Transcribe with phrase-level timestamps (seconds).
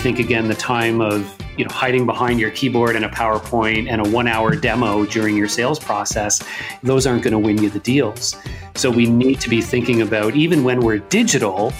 [0.00, 4.06] think again the time of you know hiding behind your keyboard and a PowerPoint and
[4.06, 6.42] a one hour demo during your sales process,
[6.82, 8.34] those aren't going to win you the deals.
[8.76, 11.74] So we need to be thinking about even when we're digital,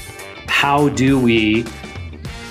[0.49, 1.65] how do we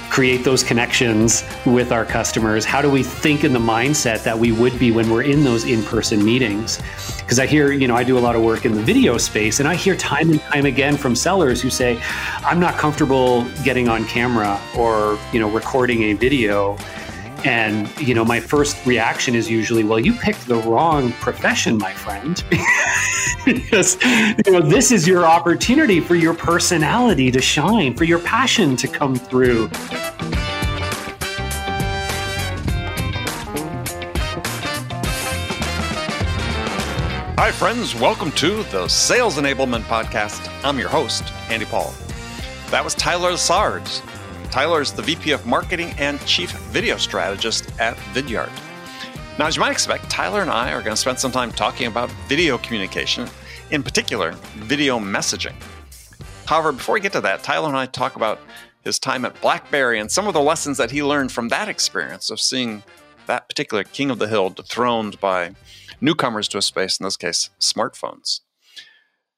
[0.09, 2.65] create those connections with our customers?
[2.65, 5.65] How do we think in the mindset that we would be when we're in those
[5.65, 6.81] in person meetings?
[7.19, 9.59] Because I hear, you know, I do a lot of work in the video space,
[9.59, 12.01] and I hear time and time again from sellers who say,
[12.39, 16.75] I'm not comfortable getting on camera or, you know, recording a video.
[17.45, 21.93] And, you know, my first reaction is usually, well, you picked the wrong profession, my
[21.93, 22.43] friend.
[23.45, 23.97] because,
[24.45, 28.89] you know, this is your opportunity for your personality to shine, for your passion to
[28.89, 29.69] come through.
[37.37, 37.95] Hi, friends.
[37.95, 40.51] Welcome to the Sales Enablement Podcast.
[40.65, 41.93] I'm your host, Andy Paul.
[42.69, 44.18] That was Tyler Lessard.
[44.51, 48.49] Tyler is the VP of Marketing and Chief Video Strategist at Vidyard.
[49.37, 51.85] Now, as you might expect, Tyler and I are going to spend some time talking
[51.85, 53.29] about video communication,
[53.69, 55.53] in particular, video messaging.
[56.47, 58.39] However, before we get to that, Tyler and I talk about
[58.83, 62.31] his time at BlackBerry and some of the lessons that he learned from that experience
[62.31, 62.81] of seeing
[63.27, 65.53] that particular king of the hill dethroned by
[66.01, 68.39] newcomers to a space, in this case, smartphones.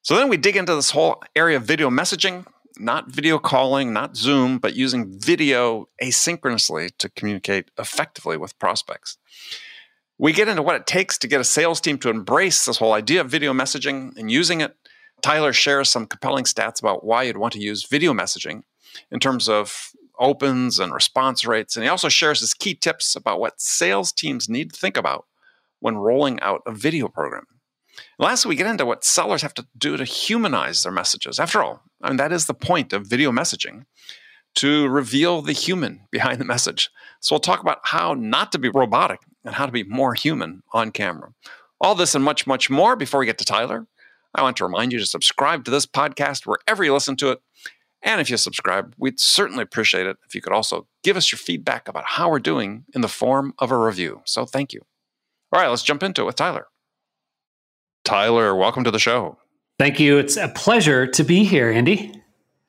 [0.04, 2.46] So then we dig into this whole area of video messaging,
[2.78, 9.18] not video calling, not Zoom, but using video asynchronously to communicate effectively with prospects.
[10.18, 12.94] We get into what it takes to get a sales team to embrace this whole
[12.94, 14.76] idea of video messaging and using it.
[15.22, 18.64] Tyler shares some compelling stats about why you'd want to use video messaging
[19.12, 21.76] in terms of opens and response rates.
[21.76, 25.26] And he also shares his key tips about what sales teams need to think about
[25.80, 27.46] when rolling out a video program.
[28.20, 31.40] Lastly, we get into what sellers have to do to humanize their messages.
[31.40, 33.86] After all, I mean, that is the point of video messaging
[34.56, 36.90] to reveal the human behind the message.
[37.20, 40.64] So we'll talk about how not to be robotic and how to be more human
[40.74, 41.34] on camera.
[41.80, 43.88] All this and much, much more before we get to Tyler.
[44.36, 47.42] I want to remind you to subscribe to this podcast wherever you listen to it.
[48.04, 51.38] And if you subscribe, we'd certainly appreciate it if you could also give us your
[51.38, 54.22] feedback about how we're doing in the form of a review.
[54.26, 54.82] So thank you.
[55.54, 56.68] All right, let's jump into it with Tyler.
[58.04, 59.38] Tyler, welcome to the show.
[59.78, 60.18] Thank you.
[60.18, 62.14] It's a pleasure to be here, Andy.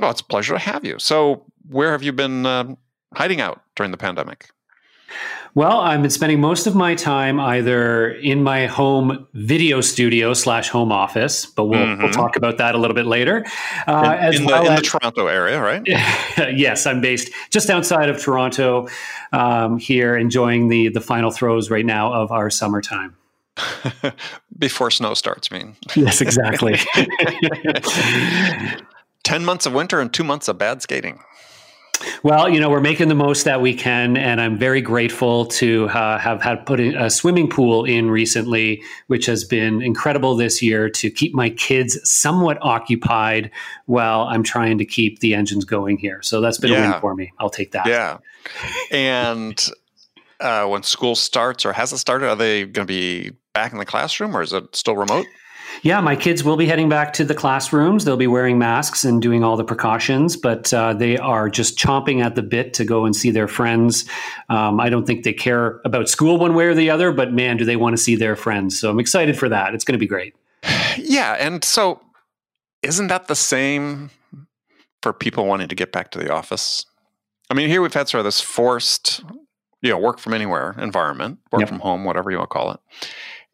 [0.00, 0.98] Well, it's a pleasure to have you.
[0.98, 2.74] So, where have you been uh,
[3.14, 4.50] hiding out during the pandemic?
[5.54, 10.70] Well, I've been spending most of my time either in my home video studio slash
[10.70, 12.02] home office, but we'll, mm-hmm.
[12.02, 13.44] we'll talk about that a little bit later.
[13.86, 15.82] Uh, in, in, the, in as, the, Toronto area, right?
[16.56, 18.88] yes, I'm based just outside of Toronto
[19.32, 23.14] um, here, enjoying the the final throes right now of our summertime.
[24.58, 25.76] Before snow starts, I mean.
[25.94, 26.78] Yes, exactly.
[29.24, 31.20] 10 months of winter and two months of bad skating.
[32.22, 35.88] Well, you know, we're making the most that we can, and I'm very grateful to
[35.88, 40.88] uh, have had put a swimming pool in recently, which has been incredible this year
[40.90, 43.50] to keep my kids somewhat occupied
[43.86, 46.22] while I'm trying to keep the engines going here.
[46.22, 46.88] So that's been yeah.
[46.88, 47.32] a win for me.
[47.38, 47.86] I'll take that.
[47.86, 48.18] Yeah.
[48.90, 49.68] And
[50.40, 53.78] uh, when school starts or has it started, are they going to be back in
[53.78, 55.26] the classroom or is it still remote?
[55.82, 58.04] Yeah, my kids will be heading back to the classrooms.
[58.04, 62.22] They'll be wearing masks and doing all the precautions, but uh, they are just chomping
[62.22, 64.04] at the bit to go and see their friends.
[64.48, 67.56] Um, I don't think they care about school one way or the other, but man,
[67.56, 68.78] do they want to see their friends.
[68.78, 69.74] So I'm excited for that.
[69.74, 70.34] It's going to be great.
[70.98, 71.32] Yeah.
[71.40, 72.02] And so
[72.82, 74.10] isn't that the same
[75.02, 76.84] for people wanting to get back to the office?
[77.50, 79.22] I mean, here we've had sort of this forced,
[79.80, 81.68] you know, work from anywhere environment, work yep.
[81.70, 82.80] from home, whatever you want to call it.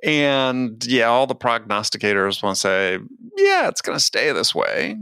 [0.04, 2.98] And yeah, all the prognosticators want to say,
[3.36, 4.96] yeah, it's going to stay this way.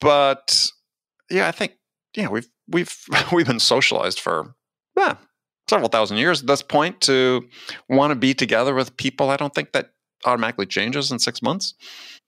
[0.00, 0.66] But
[1.30, 1.78] yeah, I think
[2.14, 2.94] yeah, we've we've
[3.32, 4.54] we've been socialized for
[4.96, 5.16] yeah,
[5.68, 7.48] several thousand years at this point to
[7.88, 9.30] want to be together with people.
[9.30, 9.91] I don't think that
[10.24, 11.74] automatically changes in six months.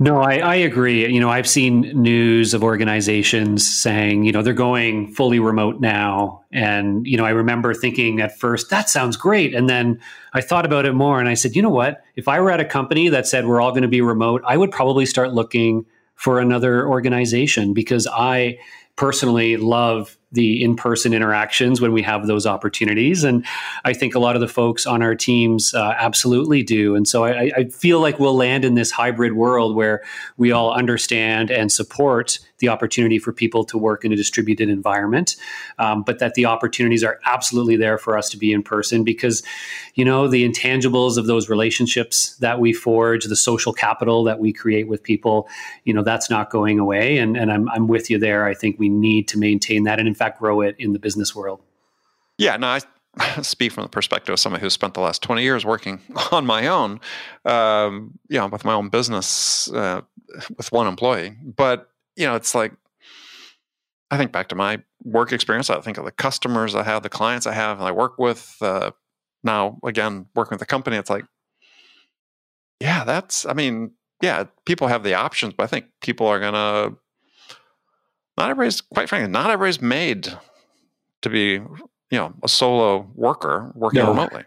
[0.00, 1.06] No, I, I, agree.
[1.06, 6.43] You know, I've seen news of organizations saying, you know, they're going fully remote now.
[6.52, 9.55] And, you know, I remember thinking at first, that sounds great.
[9.55, 10.00] And then
[10.32, 12.02] I thought about it more and I said, you know what?
[12.17, 14.56] If I were at a company that said we're all going to be remote, I
[14.56, 15.87] would probably start looking
[16.17, 18.58] for another organization because I
[18.97, 23.45] personally love the in-person interactions when we have those opportunities and
[23.85, 27.25] i think a lot of the folks on our teams uh, absolutely do and so
[27.25, 30.03] I, I, feel like we'll land in this hybrid world where
[30.37, 35.37] we all understand and support the opportunity for people to work in a distributed environment,
[35.79, 39.43] um, but that the opportunities are absolutely there for us to be in person because,
[39.95, 44.51] you know, the intangibles of those relationships that we forge, the social capital that we
[44.51, 45.47] create with people,
[45.85, 47.19] you know, that's not going away.
[47.19, 48.47] And, and I'm, I'm with you there.
[48.47, 49.99] I think we need to maintain that.
[49.99, 51.62] And in fact, fact grow it in the business world.
[52.38, 52.81] Yeah, no, I
[53.43, 56.00] speak from the perspective of someone who's spent the last 20 years working
[56.32, 57.00] on my own,
[57.44, 60.03] um, you know, with my own business uh,
[60.56, 61.37] with one employee.
[61.43, 62.73] But, you know, it's like,
[64.11, 65.71] I think back to my work experience.
[65.71, 68.56] I think of the customers I have, the clients I have, and I work with.
[68.61, 68.93] Uh,
[69.43, 71.25] now, again, working with the company, it's like,
[72.81, 73.93] yeah, that's, I mean,
[74.23, 76.97] yeah, people have the options, but I think people are going to,
[78.37, 80.33] not everybody's, quite frankly, not everybody's made
[81.23, 81.61] to be
[82.11, 84.11] you know a solo worker working no.
[84.11, 84.45] remotely.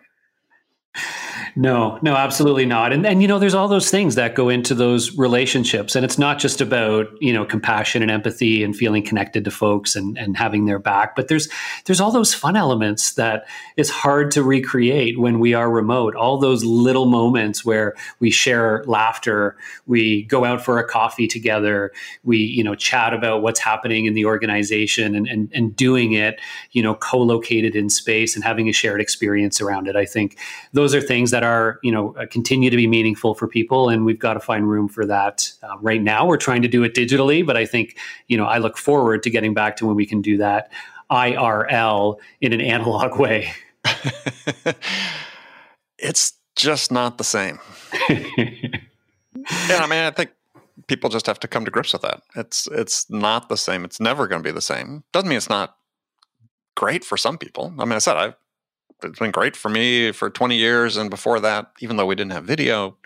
[1.59, 2.93] No, no, absolutely not.
[2.93, 6.19] And and you know, there's all those things that go into those relationships, and it's
[6.19, 10.37] not just about you know compassion and empathy and feeling connected to folks and and
[10.37, 11.49] having their back, but there's
[11.85, 16.15] there's all those fun elements that is hard to recreate when we are remote.
[16.15, 19.57] All those little moments where we share laughter,
[19.87, 21.91] we go out for a coffee together,
[22.23, 26.39] we you know chat about what's happening in the organization, and and and doing it
[26.73, 29.95] you know co-located in space and having a shared experience around it.
[29.95, 30.37] I think
[30.71, 31.46] those are things that are
[31.83, 34.87] you know uh, continue to be meaningful for people and we've got to find room
[34.87, 36.25] for that uh, right now.
[36.25, 37.97] We're trying to do it digitally but i think
[38.27, 40.71] you know i look forward to getting back to when we can do that
[41.11, 43.51] irl in an analog way.
[45.99, 47.59] It's just not the same.
[49.69, 50.31] And i mean i think
[50.87, 52.21] people just have to come to grips with that.
[52.35, 53.85] It's it's not the same.
[53.85, 55.03] It's never going to be the same.
[55.13, 55.77] Doesn't mean it's not
[56.75, 57.73] great for some people.
[57.79, 58.35] I mean i said i've
[59.03, 60.97] it's been great for me for 20 years.
[60.97, 62.97] And before that, even though we didn't have video,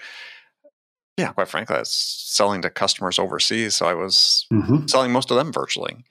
[1.17, 3.75] yeah, quite frankly, I was selling to customers overseas.
[3.75, 4.88] So I was mm-hmm.
[4.88, 6.03] selling most of them virtually.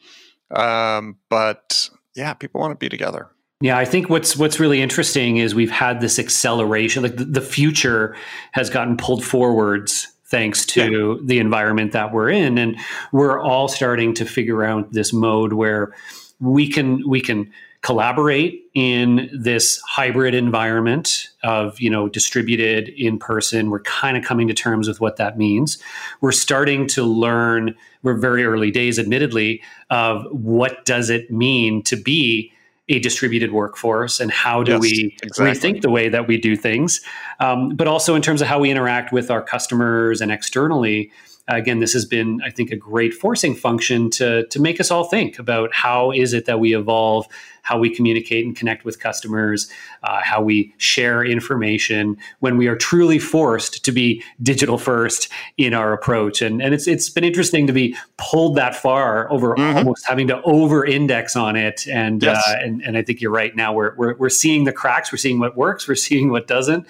[0.50, 3.30] Um, but yeah, people want to be together.
[3.62, 7.02] Yeah, I think what's what's really interesting is we've had this acceleration.
[7.02, 8.16] Like the, the future
[8.52, 11.26] has gotten pulled forwards thanks to yeah.
[11.26, 12.78] the environment that we're in, and
[13.12, 15.94] we're all starting to figure out this mode where
[16.40, 23.70] we can we can collaborate in this hybrid environment of you know distributed in person.
[23.70, 25.78] We're kind of coming to terms with what that means.
[26.20, 31.96] We're starting to learn we're very early days admittedly of what does it mean to
[31.96, 32.52] be
[32.88, 35.72] a distributed workforce and how do yes, we exactly.
[35.72, 37.00] rethink the way that we do things.
[37.38, 41.12] Um, but also in terms of how we interact with our customers and externally
[41.56, 45.04] again, this has been, I think, a great forcing function to, to make us all
[45.04, 47.26] think about how is it that we evolve,
[47.62, 49.70] how we communicate and connect with customers,
[50.02, 55.74] uh, how we share information when we are truly forced to be digital first in
[55.74, 56.42] our approach.
[56.42, 59.78] And, and it's, it's been interesting to be pulled that far over mm-hmm.
[59.78, 61.86] almost having to over index on it.
[61.86, 62.42] And, yes.
[62.46, 65.18] uh, and, and I think you're right now we're, we're, we're seeing the cracks, we're
[65.18, 66.86] seeing what works, we're seeing what doesn't.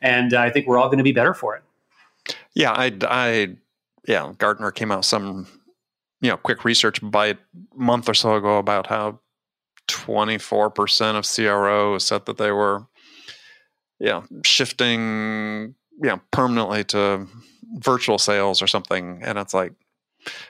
[0.00, 1.62] And I think we're all going to be better for it.
[2.54, 3.56] Yeah, I, I
[4.06, 5.46] yeah, Gartner came out some
[6.20, 7.36] you know quick research by a
[7.74, 9.20] month or so ago about how
[9.88, 12.86] 24% of CROs said that they were
[13.98, 17.26] yeah shifting know permanently to
[17.74, 19.20] virtual sales or something.
[19.22, 19.72] And it's like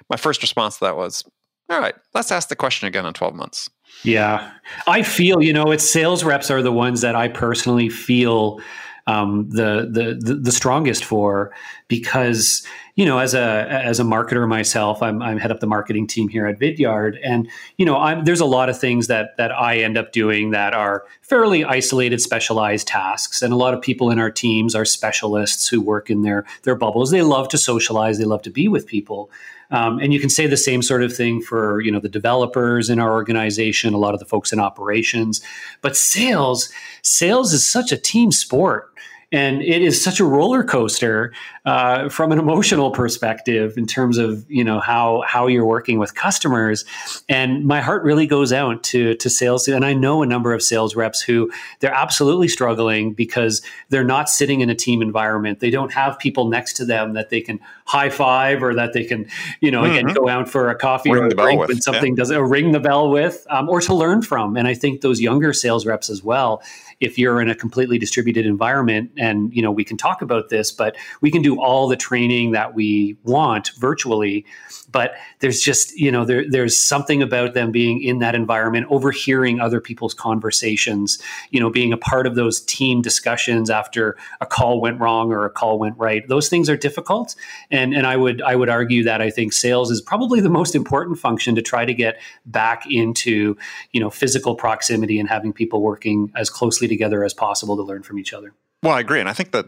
[0.08, 1.24] my first response to that was
[1.70, 3.70] all right let's ask the question again in 12 months.
[4.04, 4.52] Yeah.
[4.86, 8.60] I feel you know it's sales reps are the ones that i personally feel
[9.06, 11.52] um, the, the the strongest for
[11.92, 16.06] because you know as a as a marketer myself I'm, I'm head up the marketing
[16.06, 17.18] team here at Vidyard.
[17.22, 20.52] And you know I'm, there's a lot of things that that I end up doing
[20.52, 23.42] that are fairly isolated specialized tasks.
[23.42, 26.76] And a lot of people in our teams are specialists who work in their their
[26.76, 27.10] bubbles.
[27.10, 28.16] They love to socialize.
[28.16, 29.30] They love to be with people.
[29.70, 32.88] Um, and you can say the same sort of thing for you know the developers
[32.88, 35.42] in our organization, a lot of the folks in operations.
[35.82, 36.70] But sales,
[37.02, 38.92] sales is such a team sport
[39.32, 41.32] and it is such a roller coaster
[41.64, 46.14] uh, from an emotional perspective in terms of you know how how you're working with
[46.14, 46.84] customers
[47.28, 50.62] and my heart really goes out to to sales and i know a number of
[50.62, 55.70] sales reps who they're absolutely struggling because they're not sitting in a team environment they
[55.70, 59.26] don't have people next to them that they can high five or that they can
[59.60, 60.06] you know mm-hmm.
[60.06, 62.22] again go out for a coffee ring or a drink when something yeah.
[62.22, 65.20] does or ring the bell with um, or to learn from and i think those
[65.20, 66.62] younger sales reps as well
[67.02, 70.70] if you're in a completely distributed environment and you know we can talk about this
[70.70, 74.44] but we can do all the training that we want virtually.
[74.90, 79.60] But there's just you know there, there's something about them being in that environment overhearing
[79.60, 81.18] other people's conversations
[81.50, 85.44] you know being a part of those team discussions after a call went wrong or
[85.44, 86.26] a call went right.
[86.28, 87.34] Those things are difficult.
[87.70, 90.74] And and i would i would argue that i think sales is probably the most
[90.74, 93.56] important function to try to get back into
[93.92, 98.02] you know physical proximity and having people working as closely together as possible to learn
[98.02, 98.54] from each other.
[98.82, 99.20] Well, I agree.
[99.20, 99.66] And I think that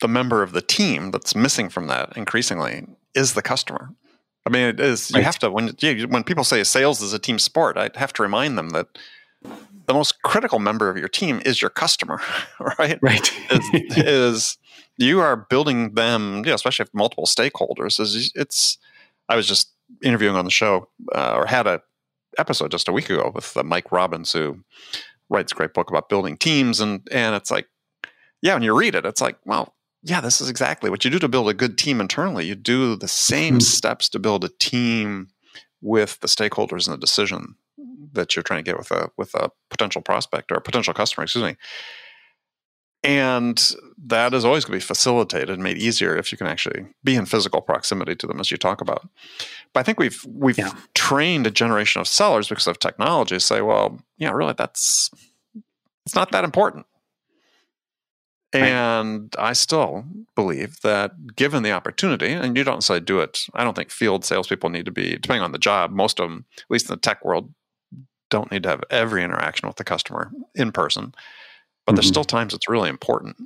[0.00, 3.94] the member of the team that's missing from that increasingly is the customer.
[4.44, 5.10] I mean, it is.
[5.10, 5.24] You right.
[5.24, 8.22] have to when yeah, when people say sales is a team sport, I have to
[8.22, 8.98] remind them that
[9.86, 12.20] the most critical member of your team is your customer,
[12.78, 12.98] right?
[13.00, 13.32] Right.
[13.50, 14.58] is, is
[14.98, 18.00] you are building them, yeah, especially if multiple stakeholders.
[18.00, 18.78] Is it's.
[19.28, 19.72] I was just
[20.02, 21.80] interviewing on the show, uh, or had a
[22.38, 24.58] episode just a week ago with uh, Mike Robbins, who
[25.32, 27.66] writes a great book about building teams, and and it's like,
[28.40, 31.18] yeah, when you read it, it's like, well, yeah, this is exactly what you do
[31.18, 32.46] to build a good team internally.
[32.46, 33.60] You do the same mm-hmm.
[33.60, 35.28] steps to build a team
[35.80, 37.56] with the stakeholders and the decision
[38.12, 41.24] that you're trying to get with a with a potential prospect or a potential customer,
[41.24, 41.56] excuse me.
[43.04, 46.86] And that is always going to be facilitated and made easier if you can actually
[47.02, 49.08] be in physical proximity to them, as you talk about.
[49.72, 50.72] But I think we've we've yeah.
[50.94, 53.38] trained a generation of sellers because of technology.
[53.38, 55.10] Say, well, yeah, really, that's
[56.06, 56.86] it's not that important.
[58.54, 60.04] And I still
[60.34, 64.26] believe that given the opportunity, and you don't say do it, I don't think field
[64.26, 67.00] salespeople need to be, depending on the job, most of them, at least in the
[67.00, 67.54] tech world,
[68.28, 71.14] don't need to have every interaction with the customer in person.
[71.86, 71.96] But mm-hmm.
[71.96, 73.36] there's still times it's really important.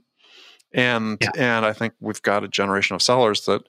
[0.72, 1.30] And yeah.
[1.36, 3.62] and I think we've got a generation of sellers that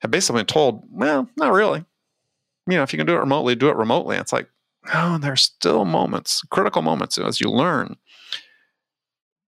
[0.00, 1.84] have basically been told, well, not really.
[2.66, 4.16] You know, if you can do it remotely, do it remotely.
[4.16, 4.48] it's like,
[4.92, 7.96] no, there's still moments, critical moments as you learn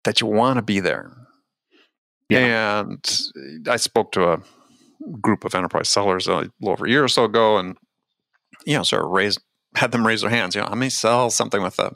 [0.03, 1.23] that you want to be there
[2.29, 2.79] yeah.
[2.81, 3.21] And
[3.67, 4.41] I spoke to a
[5.21, 7.77] group of enterprise sellers a little over a year or so ago, and
[8.65, 9.39] you know, sort of raised
[9.75, 10.55] had them raise their hands.
[10.55, 11.93] You know, how many sell something with a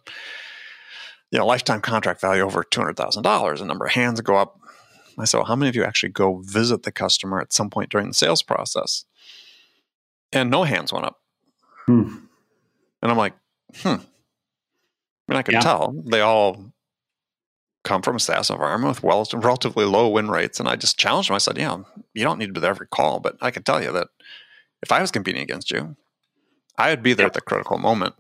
[1.32, 3.62] you know lifetime contract value over two hundred thousand dollars?
[3.62, 4.60] A number of hands go up.
[5.20, 7.90] I said, well, how many of you actually go visit the customer at some point
[7.90, 9.06] during the sales process?
[10.32, 11.20] And no hands went up.
[11.88, 12.18] Hmm.
[13.02, 13.34] And I'm like,
[13.78, 13.88] hmm.
[13.88, 14.00] I
[15.28, 15.62] mean, I could yeah.
[15.62, 16.72] tell they all
[17.84, 20.60] come from a SaaS environment with well, relatively low win rates.
[20.60, 21.36] And I just challenged them.
[21.36, 21.78] I said, yeah,
[22.14, 24.10] you don't need to be there every call, but I can tell you that
[24.84, 25.96] if I was competing against you,
[26.78, 27.32] I would be there yep.
[27.32, 28.14] at the critical moment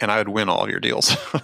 [0.00, 1.16] and I would win all your deals.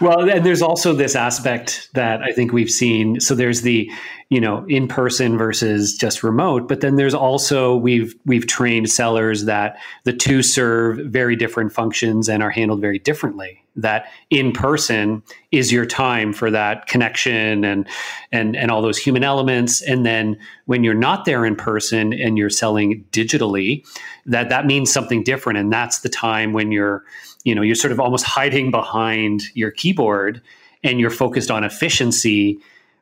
[0.00, 3.20] well, and there's also this aspect that I think we've seen.
[3.20, 3.90] So there's the,
[4.30, 9.44] you know, in person versus just remote, but then there's also we've we've trained sellers
[9.46, 15.22] that the two serve very different functions and are handled very differently that in person
[15.50, 17.88] is your time for that connection and
[18.32, 19.82] and and all those human elements.
[19.82, 23.84] And then when you're not there in person and you're selling digitally
[24.26, 25.58] that that means something different.
[25.58, 27.04] And that's the time when you're
[27.44, 30.40] you know you're sort of almost hiding behind your keyboard
[30.82, 32.58] and you're focused on efficiency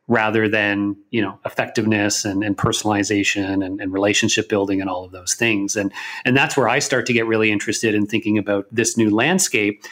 [0.08, 5.12] rather than you know effectiveness and, and personalization and, and, relationship building and all of
[5.12, 5.76] those things.
[5.76, 5.92] And
[6.24, 9.84] and that's where i start to get really interested in thinking about this new landscape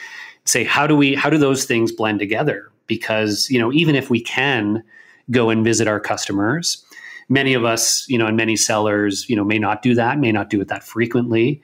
[0.45, 2.71] say how do we how do those things blend together?
[2.87, 4.83] Because you know even if we can
[5.31, 6.85] go and visit our customers
[7.31, 10.33] many of us you know and many sellers you know may not do that may
[10.33, 11.63] not do it that frequently.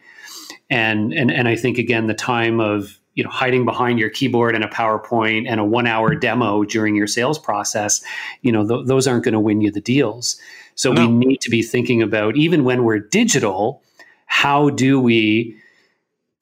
[0.71, 4.55] And and and i think again the time of you know hiding behind your keyboard
[4.55, 8.03] and a powerpoint and a one hour demo during your sales process
[8.43, 10.41] you know th- those aren't going to win you the deals.
[10.75, 11.07] So no.
[11.07, 13.83] we need to be thinking about even when we're digital
[14.27, 15.57] how do we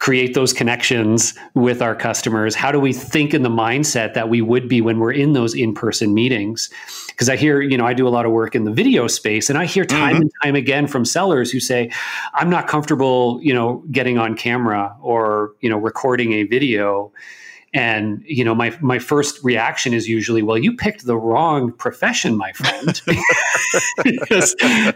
[0.05, 2.55] create those connections with our customers?
[2.55, 5.55] How do we think in the mindset that we would be when we're in those
[5.55, 6.69] in-person meetings?
[7.09, 9.49] Because I hear, you know, I do a lot of work in the video space
[9.49, 10.23] and I hear time mm-hmm.
[10.23, 11.91] and time again from sellers who say,
[12.35, 17.11] I'm not comfortable, you know, getting on camera or, you know, recording a video
[17.75, 22.37] and you know my my first reaction is usually well you picked the wrong profession
[22.37, 23.03] my friend.
[24.05, 24.55] Because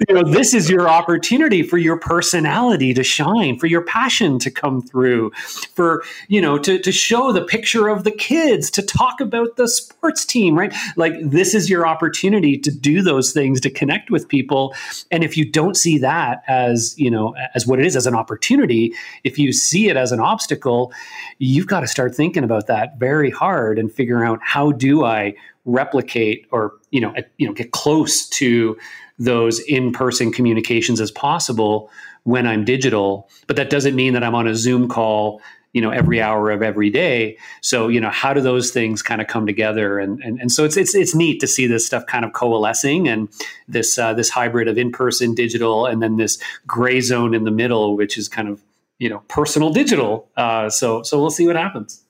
[0.08, 4.50] you know this is your opportunity for your personality to shine for your passion to
[4.52, 5.32] come through
[5.74, 9.66] for you know to to show the picture of the kids to talk about the
[9.66, 10.72] sports team right?
[10.96, 14.74] Like this is your opportunity to do those things to connect with people.
[15.10, 18.14] And if you don't see that as you know as what it is as an
[18.14, 18.94] opportunity
[19.24, 20.92] if you see it as an obstacle
[21.38, 25.34] you've got to start thinking about that very hard and figuring out how do I
[25.64, 28.78] replicate or you know you know get close to
[29.18, 31.90] those in-person communications as possible
[32.22, 33.28] when I'm digital.
[33.48, 36.62] But that doesn't mean that I'm on a Zoom call you know every hour of
[36.62, 37.36] every day.
[37.60, 39.98] So you know how do those things kind of come together?
[39.98, 43.08] And and, and so it's it's it's neat to see this stuff kind of coalescing
[43.08, 43.28] and
[43.66, 47.96] this uh, this hybrid of in-person digital and then this gray zone in the middle
[47.96, 48.62] which is kind of
[48.98, 50.28] you know personal digital.
[50.36, 52.04] Uh, so so we'll see what happens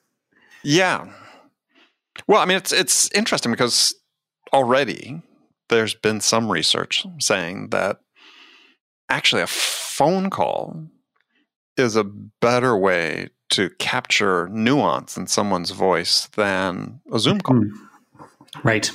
[0.68, 1.06] yeah.
[2.26, 3.94] Well, I mean, it's it's interesting because
[4.52, 5.22] already
[5.68, 7.98] there's been some research saying that
[9.08, 10.87] actually a phone call
[11.76, 17.56] is a better way to capture nuance in someone's voice than a Zoom call.
[17.56, 17.70] Mm.
[18.64, 18.90] Right.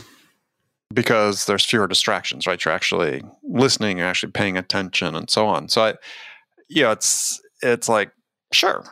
[0.94, 2.63] because there's fewer distractions, right?
[2.63, 5.70] You're actually listening, you're actually paying attention, and so on.
[5.70, 5.94] So I,
[6.70, 8.12] you know, it's it's like
[8.51, 8.84] sure,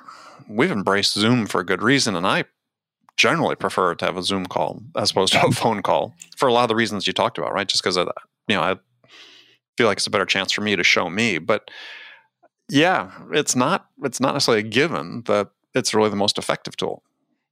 [0.47, 2.45] we've embraced Zoom for a good reason, and I
[3.21, 6.53] generally prefer to have a Zoom call as opposed to a phone call for a
[6.53, 7.67] lot of the reasons you talked about, right?
[7.67, 8.15] Just because of that,
[8.47, 8.77] you know, I
[9.77, 11.69] feel like it's a better chance for me to show me, but
[12.67, 17.03] yeah, it's not it's not necessarily a given that it's really the most effective tool.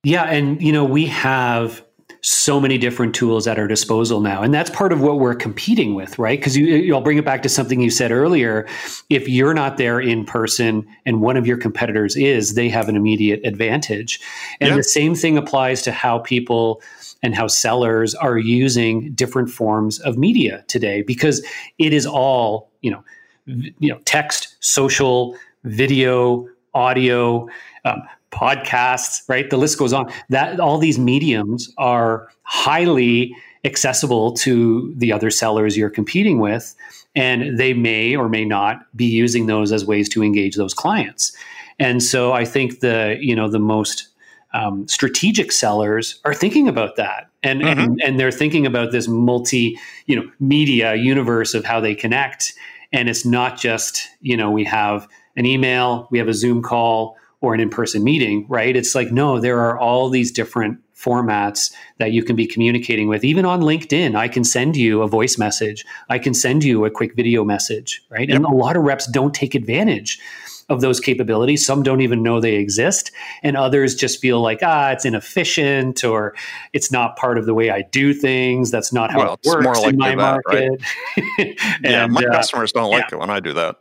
[0.04, 1.86] Yeah, and you know, we have
[2.22, 4.42] so many different tools at our disposal now.
[4.42, 6.38] And that's part of what we're competing with, right?
[6.38, 8.68] Because you, I'll bring it back to something you said earlier.
[9.10, 12.96] If you're not there in person and one of your competitors is, they have an
[12.96, 14.20] immediate advantage.
[14.60, 14.76] And yeah.
[14.76, 16.82] the same thing applies to how people
[17.24, 21.46] and how sellers are using different forms of media today because
[21.78, 23.04] it is all, you know,
[23.46, 27.48] you know, text, social, video, audio,
[27.86, 29.50] um, podcasts, right?
[29.50, 30.12] The list goes on.
[30.30, 36.76] That all these mediums are highly accessible to the other sellers you're competing with,
[37.16, 41.36] and they may or may not be using those as ways to engage those clients.
[41.80, 44.08] And so I think the you know the most
[44.54, 47.80] um, strategic sellers are thinking about that and, mm-hmm.
[47.80, 52.54] and and they're thinking about this multi you know media universe of how they connect
[52.92, 57.16] and it's not just you know we have an email we have a zoom call
[57.42, 62.12] or an in-person meeting right it's like no there are all these different formats that
[62.12, 65.86] you can be communicating with even on linkedin i can send you a voice message
[66.10, 68.36] i can send you a quick video message right yep.
[68.36, 70.20] and a lot of reps don't take advantage
[70.68, 74.92] of those capabilities some don't even know they exist and others just feel like ah
[74.92, 76.36] it's inefficient or
[76.74, 79.84] it's not part of the way i do things that's not how well, it works
[79.84, 80.82] in my that, market
[81.18, 81.60] right?
[81.84, 83.18] and, yeah my uh, customers don't like yeah.
[83.18, 83.78] it when i do that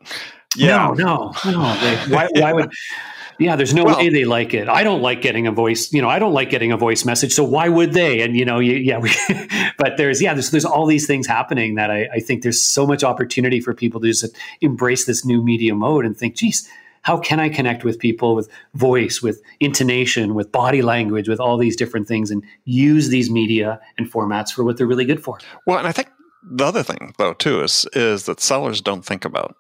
[0.57, 0.93] yeah.
[0.97, 1.77] No, no, no.
[1.81, 2.71] They, why, why would
[3.39, 4.69] yeah, there's no well, way they like it.
[4.69, 7.33] I don't like getting a voice, you know, I don't like getting a voice message.
[7.33, 8.21] So why would they?
[8.21, 9.11] And you know, you, yeah, we,
[9.79, 12.87] but there's yeah, there's there's all these things happening that I, I think there's so
[12.87, 16.69] much opportunity for people to just embrace this new media mode and think, geez,
[17.03, 21.57] how can I connect with people with voice, with intonation, with body language, with all
[21.57, 25.39] these different things, and use these media and formats for what they're really good for?
[25.65, 26.09] Well, and I think
[26.43, 29.55] the other thing though too is is that sellers don't think about,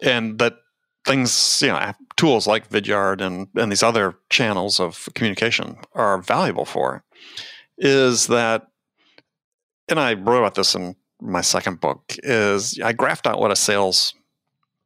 [0.00, 0.54] and that
[1.04, 6.66] things, you know, tools like Vidyard and, and these other channels of communication are valuable
[6.66, 7.02] for
[7.78, 8.66] is that,
[9.88, 13.56] and I wrote about this in my second book, is I graphed out what a
[13.56, 14.12] sales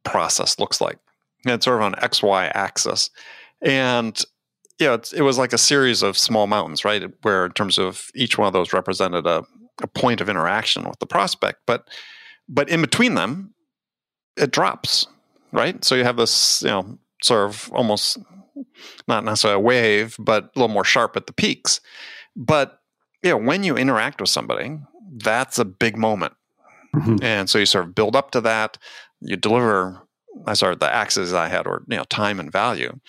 [0.05, 0.97] process looks like.
[1.43, 3.09] it's sort of on XY axis.
[3.61, 4.17] And
[4.79, 7.03] yeah, know, it was like a series of small mountains, right?
[7.23, 9.43] Where in terms of each one of those represented a,
[9.83, 11.63] a point of interaction with the prospect.
[11.67, 11.89] But
[12.47, 13.53] but in between them,
[14.37, 15.07] it drops
[15.55, 15.83] right?
[15.83, 18.17] So you have this, you know, sort of almost
[19.07, 21.81] not necessarily a wave, but a little more sharp at the peaks.
[22.35, 22.79] But
[23.23, 24.77] you know, when you interact with somebody,
[25.17, 26.33] that's a big moment.
[26.95, 27.17] Mm-hmm.
[27.23, 28.77] And so you sort of build up to that.
[29.19, 30.01] You deliver,
[30.45, 32.99] I started the axes I had, or you know, time and value,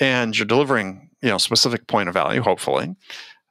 [0.00, 2.94] and you're delivering, you know, specific point of value, hopefully.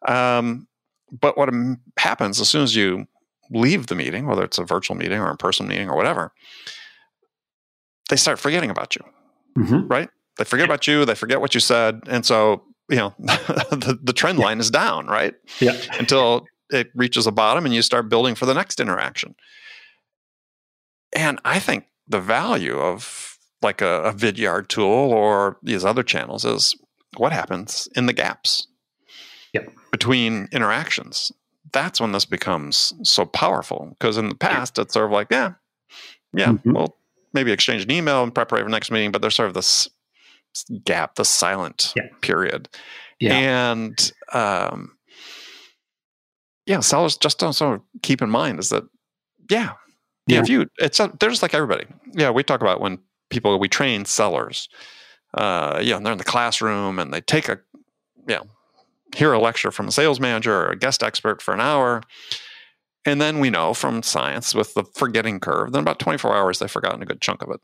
[0.08, 0.68] Um,
[1.12, 1.50] but what
[1.98, 3.08] happens as soon as you
[3.50, 6.32] leave the meeting, whether it's a virtual meeting or in person meeting or whatever,
[8.10, 9.04] they start forgetting about you,
[9.58, 9.88] mm-hmm.
[9.88, 10.10] right?
[10.38, 11.06] They forget about you.
[11.06, 15.08] They forget what you said, and so you know the the trend line is down,
[15.08, 15.34] right?
[15.60, 15.78] Yeah.
[15.98, 19.36] Until it reaches a bottom, and you start building for the next interaction.
[21.16, 26.46] And I think the value of like a, a Vidyard tool or these other channels
[26.46, 26.76] is
[27.18, 28.68] what happens in the gaps
[29.54, 29.74] yep.
[29.92, 31.32] between interactions.
[31.72, 33.96] That's when this becomes so powerful.
[33.98, 35.54] Because in the past, it's sort of like, yeah,
[36.34, 36.74] yeah, mm-hmm.
[36.74, 36.98] well,
[37.36, 39.88] maybe exchange an email and prepare for next meeting, but there's sort of this
[40.84, 42.08] gap, the silent yeah.
[42.22, 42.68] period.
[43.20, 43.36] Yeah.
[43.36, 44.98] And um,
[46.66, 48.84] yeah, sellers just don't sort of keep in mind is that
[49.50, 49.74] yeah,
[50.28, 50.40] yeah.
[50.40, 51.86] If you, it's a, they're just like everybody.
[52.14, 52.98] Yeah, we talk about when
[53.30, 54.70] people we train sellers.
[55.34, 57.60] Uh, you know, they're in the classroom and they take a,
[58.28, 58.48] you know,
[59.16, 62.02] hear a lecture from a sales manager or a guest expert for an hour,
[63.06, 66.70] and then we know from science with the forgetting curve, then about 24 hours, they've
[66.70, 67.62] forgotten a good chunk of it.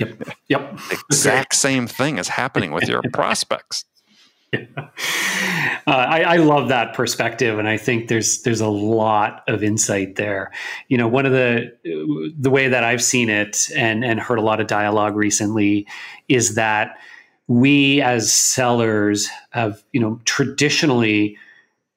[0.00, 0.28] Yep.
[0.48, 0.78] Yep.
[1.10, 3.84] exact same thing is happening with your prospects.
[4.52, 4.64] Yeah.
[4.76, 10.16] Uh, I, I, love that perspective, and I think there's there's a lot of insight
[10.16, 10.50] there.
[10.88, 11.72] You know, one of the
[12.36, 15.86] the way that I've seen it and and heard a lot of dialogue recently
[16.28, 16.98] is that
[17.46, 21.36] we as sellers have you know traditionally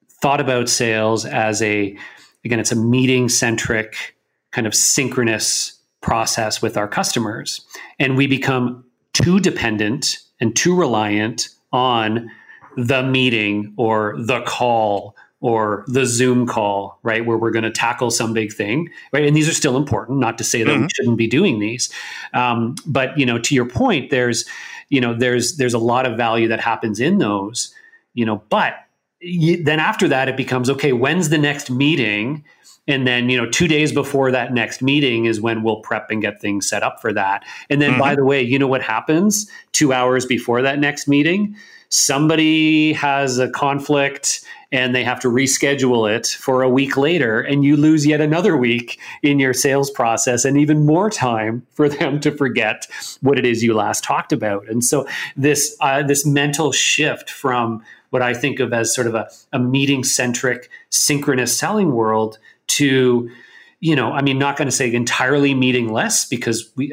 [0.08, 1.98] thought about sales as a
[2.44, 4.16] again, it's a meeting centric
[4.52, 7.62] kind of synchronous process with our customers.
[7.98, 12.30] And we become too dependent and too reliant on
[12.76, 18.10] the meeting or the call or the Zoom call, right, where we're going to tackle
[18.10, 19.26] some big thing, right?
[19.26, 20.18] And these are still important.
[20.18, 20.82] Not to say that mm-hmm.
[20.82, 21.92] we shouldn't be doing these,
[22.32, 24.46] um, but you know, to your point, there's
[24.88, 27.74] you know there's there's a lot of value that happens in those,
[28.14, 28.74] you know, but
[29.60, 30.92] then after that it becomes okay.
[30.92, 32.44] When's the next meeting?
[32.86, 36.22] And then you know two days before that next meeting is when we'll prep and
[36.22, 37.44] get things set up for that.
[37.70, 38.00] And then mm-hmm.
[38.00, 39.50] by the way you know what happens?
[39.72, 41.56] Two hours before that next meeting
[41.94, 47.64] somebody has a conflict and they have to reschedule it for a week later and
[47.64, 52.18] you lose yet another week in your sales process and even more time for them
[52.18, 52.88] to forget
[53.20, 54.68] what it is you last talked about.
[54.68, 59.14] And so this uh, this mental shift from what i think of as sort of
[59.16, 63.30] a, a meeting centric synchronous selling world to
[63.80, 66.92] you know i mean not going to say entirely meeting less because we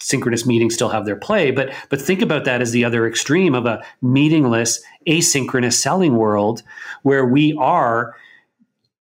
[0.00, 3.54] synchronous meetings still have their play but but think about that as the other extreme
[3.54, 6.62] of a meaningless asynchronous selling world
[7.02, 8.16] where we are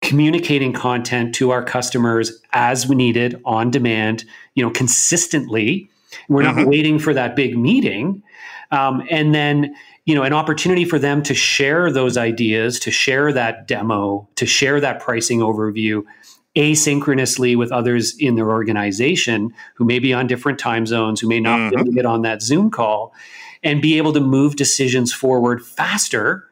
[0.01, 5.89] communicating content to our customers as we needed on demand you know consistently
[6.27, 6.69] we're not mm-hmm.
[6.69, 8.21] waiting for that big meeting
[8.71, 9.73] um, and then
[10.09, 14.45] you know an opportunity for them to share those ideas to share that demo to
[14.45, 16.03] share that pricing overview
[16.55, 21.39] asynchronously with others in their organization who may be on different time zones, who may
[21.39, 21.69] not mm-hmm.
[21.69, 23.13] be able to get on that Zoom call,
[23.63, 26.48] and be able to move decisions forward faster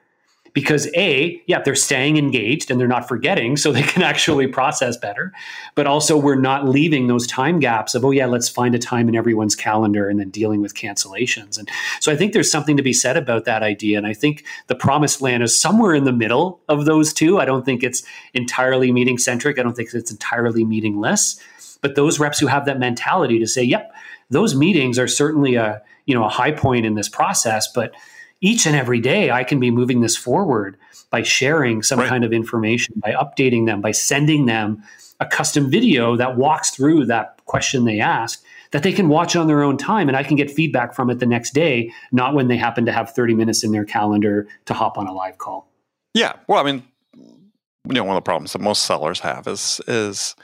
[0.57, 4.97] because a yeah they're staying engaged and they're not forgetting so they can actually process
[4.97, 5.31] better.
[5.75, 9.07] But also we're not leaving those time gaps of oh yeah let's find a time
[9.07, 11.59] in everyone's calendar and then dealing with cancellations.
[11.59, 13.99] And so i think there's something to be said about that idea.
[13.99, 17.39] And i think the promised land is somewhere in the middle of those two.
[17.39, 18.01] I don't think it's
[18.33, 21.39] entirely meeting centric i don't think it's entirely meeting less
[21.81, 23.93] but those reps who have that mentality to say yep
[24.31, 27.93] those meetings are certainly a you know a high point in this process but
[28.41, 30.77] each and every day I can be moving this forward
[31.09, 32.09] by sharing some right.
[32.09, 34.83] kind of information, by updating them, by sending them
[35.19, 39.47] a custom video that walks through that question they asked that they can watch on
[39.47, 42.47] their own time and I can get feedback from it the next day, not when
[42.47, 45.69] they happen to have 30 minutes in their calendar to hop on a live call.
[46.13, 46.33] Yeah.
[46.47, 46.83] Well, I mean,
[47.15, 50.35] you know, one of the problems that most sellers have is is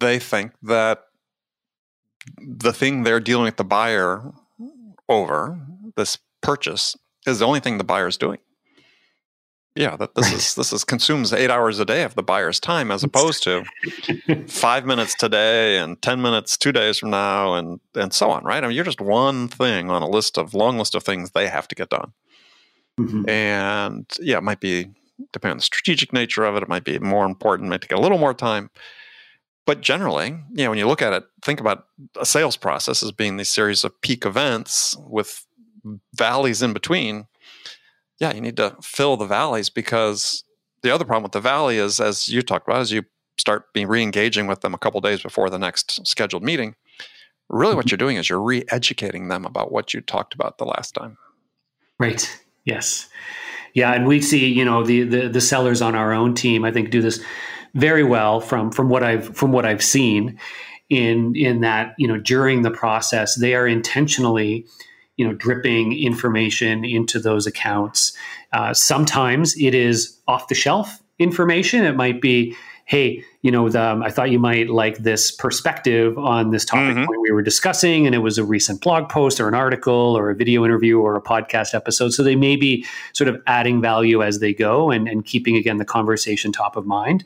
[0.00, 1.04] they think that
[2.40, 4.32] the thing they're dealing with the buyer
[5.08, 5.58] over,
[5.96, 8.38] this purchase is the only thing the buyer's doing.
[9.74, 12.90] Yeah, that this is this is consumes eight hours a day of the buyer's time
[12.90, 13.64] as opposed to
[14.48, 18.64] five minutes today and ten minutes two days from now and and so on, right?
[18.64, 21.46] I mean, you're just one thing on a list of long list of things they
[21.48, 22.12] have to get done.
[22.98, 23.28] Mm-hmm.
[23.28, 24.88] And yeah, it might be
[25.32, 28.00] depending on the strategic nature of it, it might be more important, might take a
[28.00, 28.70] little more time.
[29.66, 31.86] But generally, you know, when you look at it, think about
[32.18, 35.45] a sales process as being these series of peak events with
[36.14, 37.26] valleys in between,
[38.18, 40.44] yeah, you need to fill the valleys because
[40.82, 43.02] the other problem with the valley is, as you talked about, as you
[43.38, 46.74] start being re-engaging with them a couple days before the next scheduled meeting,
[47.48, 47.92] really what mm-hmm.
[47.92, 51.18] you're doing is you're re-educating them about what you talked about the last time.
[51.98, 52.40] Right.
[52.64, 53.08] Yes.
[53.74, 56.72] Yeah, and we see, you know, the, the the sellers on our own team, I
[56.72, 57.22] think, do this
[57.74, 60.38] very well from from what I've from what I've seen
[60.88, 64.66] in in that, you know, during the process, they are intentionally
[65.16, 68.16] you know dripping information into those accounts.
[68.52, 71.84] Uh, sometimes it is off the shelf information.
[71.84, 76.18] It might be, hey, you know, the, um, I thought you might like this perspective
[76.18, 77.10] on this topic mm-hmm.
[77.22, 80.34] we were discussing, and it was a recent blog post or an article or a
[80.34, 82.10] video interview or a podcast episode.
[82.10, 85.78] So they may be sort of adding value as they go and, and keeping again
[85.78, 87.24] the conversation top of mind,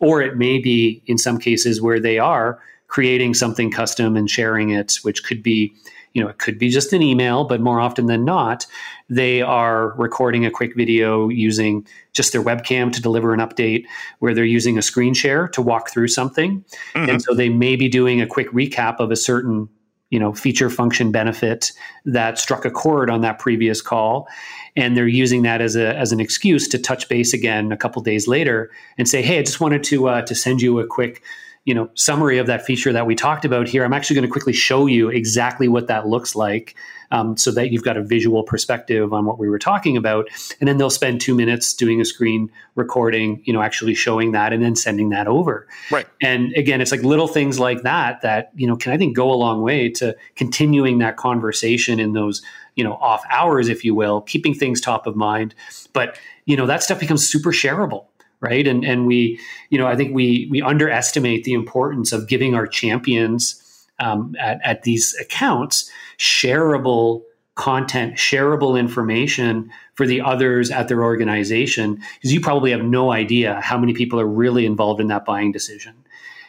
[0.00, 4.70] or it may be in some cases where they are creating something custom and sharing
[4.70, 5.74] it, which could be
[6.12, 8.66] you know, it could be just an email, but more often than not,
[9.08, 13.84] they are recording a quick video using just their webcam to deliver an update
[14.18, 16.64] where they're using a screen share to walk through something.
[16.94, 17.10] Mm-hmm.
[17.10, 19.68] And so they may be doing a quick recap of a certain
[20.10, 21.72] you know feature function benefit
[22.04, 24.26] that struck a chord on that previous call
[24.74, 28.00] and they're using that as a as an excuse to touch base again a couple
[28.02, 31.22] days later and say hey i just wanted to uh, to send you a quick
[31.68, 34.32] you know summary of that feature that we talked about here i'm actually going to
[34.32, 36.74] quickly show you exactly what that looks like
[37.10, 40.28] um, so that you've got a visual perspective on what we were talking about.
[40.60, 44.52] And then they'll spend two minutes doing a screen recording you know actually showing that
[44.52, 45.66] and then sending that over.
[45.90, 46.06] Right.
[46.22, 49.30] And again it's like little things like that that you know can i think go
[49.30, 52.42] a long way to continuing that conversation in those
[52.74, 55.54] you know off hours if you will keeping things top of mind.
[55.92, 58.06] But you know that stuff becomes super shareable
[58.40, 59.38] right and and we
[59.70, 63.62] you know i think we we underestimate the importance of giving our champions
[64.00, 67.22] um, at, at these accounts shareable
[67.58, 73.60] content, shareable information for the others at their organization because you probably have no idea
[73.60, 75.92] how many people are really involved in that buying decision.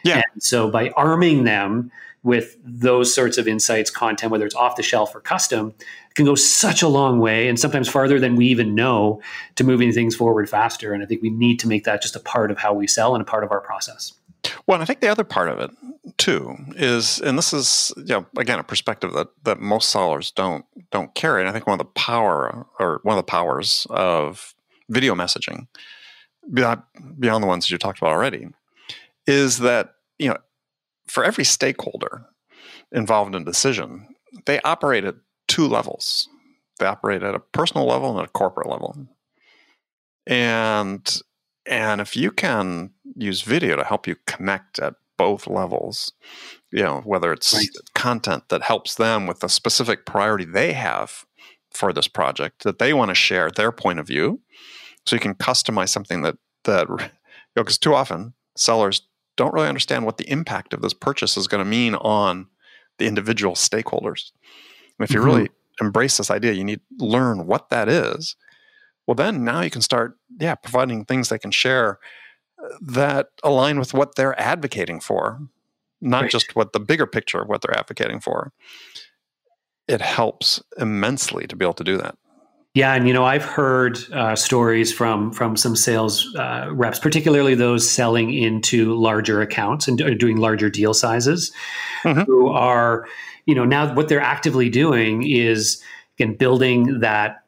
[0.04, 0.22] Yeah.
[0.32, 1.90] And so by arming them
[2.22, 5.74] with those sorts of insights content, whether it's off the shelf or custom,
[6.14, 9.20] can go such a long way and sometimes farther than we even know
[9.56, 10.92] to moving things forward faster.
[10.92, 13.14] And I think we need to make that just a part of how we sell
[13.14, 14.12] and a part of our process.
[14.66, 15.70] Well, and I think the other part of it
[16.16, 20.64] too is, and this is, you know, again, a perspective that that most sellers don't
[20.90, 21.42] don't carry.
[21.42, 24.54] And I think one of the power or one of the powers of
[24.88, 25.66] video messaging,
[26.52, 26.82] beyond
[27.18, 28.48] beyond the ones that you talked about already,
[29.26, 30.38] is that you know,
[31.06, 32.26] for every stakeholder
[32.92, 34.08] involved in a decision,
[34.46, 35.16] they operate at
[35.50, 36.28] two levels.
[36.78, 39.08] They operate at a personal level and a corporate level.
[40.26, 41.20] And
[41.66, 46.12] and if you can use video to help you connect at both levels,
[46.72, 47.68] you know, whether it's right.
[47.94, 51.26] content that helps them with the specific priority they have
[51.72, 54.40] for this project that they want to share their point of view.
[55.04, 59.02] So you can customize something that that you know, because too often sellers
[59.36, 62.46] don't really understand what the impact of this purchase is going to mean on
[62.98, 64.30] the individual stakeholders.
[65.00, 65.26] And if you mm-hmm.
[65.26, 68.36] really embrace this idea, you need to learn what that is
[69.10, 71.98] well then now you can start yeah providing things they can share
[72.62, 75.40] uh, that align with what they're advocating for
[76.00, 76.30] not right.
[76.30, 78.52] just what the bigger picture of what they're advocating for
[79.88, 82.16] it helps immensely to be able to do that
[82.72, 87.56] yeah, and you know I've heard uh, stories from from some sales uh, reps, particularly
[87.56, 91.50] those selling into larger accounts and doing larger deal sizes,
[92.04, 92.20] mm-hmm.
[92.20, 93.08] who are
[93.50, 95.82] you know now what they're actively doing is
[96.16, 97.42] again building that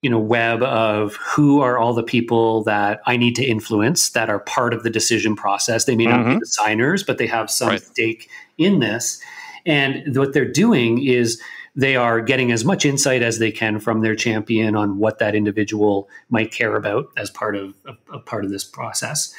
[0.00, 4.30] you know web of who are all the people that I need to influence that
[4.30, 5.86] are part of the decision process.
[5.86, 6.34] They may not mm-hmm.
[6.34, 7.82] be the signers, but they have some right.
[7.82, 9.20] stake in this.
[9.66, 11.42] And what they're doing is
[11.74, 15.34] they are getting as much insight as they can from their champion on what that
[15.34, 19.34] individual might care about as part of a, a part of this process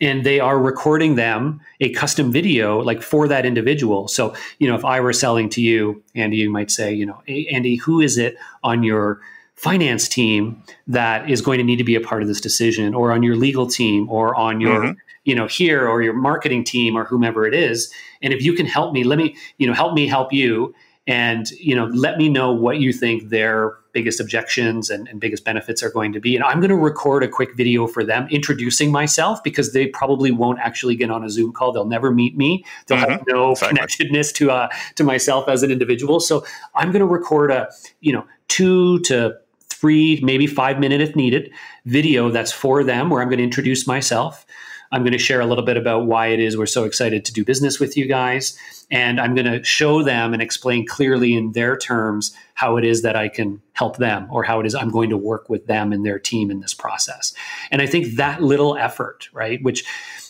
[0.00, 4.74] and they are recording them a custom video like for that individual so you know
[4.74, 8.00] if i were selling to you andy you might say you know hey, andy who
[8.00, 9.20] is it on your
[9.54, 13.12] finance team that is going to need to be a part of this decision or
[13.12, 14.98] on your legal team or on your mm-hmm.
[15.24, 18.66] you know here or your marketing team or whomever it is and if you can
[18.66, 20.74] help me let me you know help me help you
[21.06, 25.44] and you know let me know what you think their biggest objections and, and biggest
[25.44, 28.26] benefits are going to be and i'm going to record a quick video for them
[28.30, 32.36] introducing myself because they probably won't actually get on a zoom call they'll never meet
[32.36, 33.10] me they'll mm-hmm.
[33.10, 33.76] have no exactly.
[33.76, 37.68] connectedness to uh, to myself as an individual so i'm going to record a
[38.00, 39.34] you know two to
[39.80, 41.50] three, maybe five minute if needed,
[41.86, 44.44] video that's for them where I'm going to introduce myself.
[44.92, 47.32] I'm going to share a little bit about why it is we're so excited to
[47.32, 48.58] do business with you guys.
[48.90, 53.02] And I'm going to show them and explain clearly in their terms how it is
[53.02, 55.92] that I can help them or how it is I'm going to work with them
[55.92, 57.32] and their team in this process.
[57.70, 59.84] And I think that little effort, right, which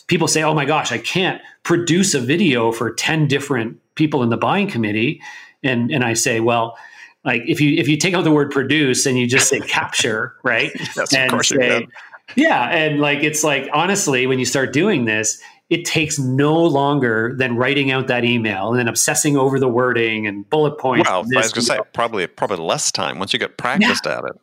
[0.07, 4.29] people say, oh my gosh, I can't produce a video for 10 different people in
[4.29, 5.21] the buying committee.
[5.63, 6.77] And, and I say, well,
[7.23, 10.35] like if you if you take out the word produce and you just say capture,
[10.43, 10.71] right?
[10.95, 11.87] yes, and of course say,
[12.35, 17.33] Yeah, and like it's like honestly, when you start doing this, it takes no longer
[17.37, 21.09] than writing out that email and then obsessing over the wording and bullet points.
[21.09, 24.17] Well, I was going to say probably probably less time once you get practiced yeah.
[24.17, 24.41] at it.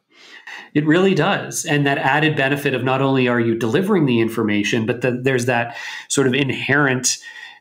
[0.74, 1.64] It really does.
[1.64, 5.46] And that added benefit of not only are you delivering the information, but the, there's
[5.46, 5.76] that
[6.08, 7.18] sort of inherent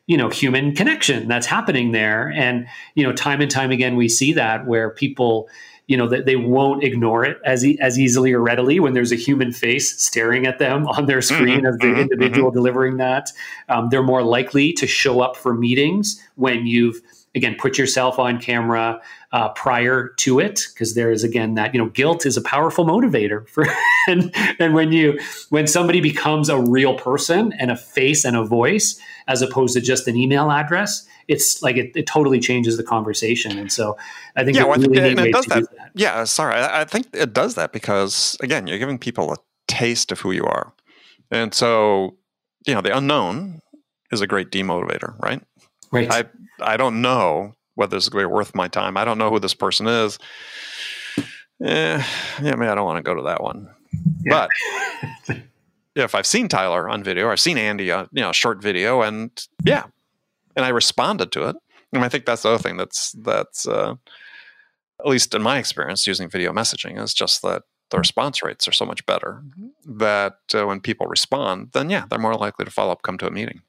[0.07, 4.07] you know human connection that's happening there and you know time and time again we
[4.07, 5.49] see that where people
[5.87, 9.11] you know that they won't ignore it as e- as easily or readily when there's
[9.11, 12.57] a human face staring at them on their screen mm-hmm, as the mm-hmm, individual mm-hmm.
[12.57, 13.31] delivering that
[13.69, 17.01] um, they're more likely to show up for meetings when you've
[17.35, 21.81] again put yourself on camera uh, prior to it because there is again that you
[21.81, 23.65] know guilt is a powerful motivator for
[24.07, 25.19] and, and when you
[25.49, 29.81] when somebody becomes a real person and a face and a voice as opposed to
[29.81, 33.97] just an email address it's like it, it totally changes the conversation and so
[34.35, 35.59] i think yeah, well, really I think, it does that.
[35.59, 35.91] do that.
[35.95, 39.37] yeah sorry I, I think it does that because again you're giving people a
[39.67, 40.73] taste of who you are
[41.31, 42.15] and so
[42.65, 43.61] you know the unknown
[44.11, 45.41] is a great demotivator right
[45.91, 46.23] right i
[46.61, 48.97] i don't know whether it's going to be worth my time.
[48.97, 50.17] I don't know who this person is.
[51.63, 52.03] Eh,
[52.41, 53.69] yeah, I mean, I don't want to go to that one.
[54.25, 54.47] Yeah.
[55.27, 55.37] But
[55.95, 59.29] if I've seen Tyler on video, I've seen Andy, on, you know, short video, and
[59.63, 59.83] yeah,
[60.57, 61.55] and I responded to it.
[61.93, 63.95] And I think that's the other thing that's that's uh,
[64.99, 68.73] at least in my experience using video messaging is just that the response rates are
[68.73, 69.41] so much better
[69.85, 73.27] that uh, when people respond, then yeah, they're more likely to follow up, come to
[73.27, 73.61] a meeting.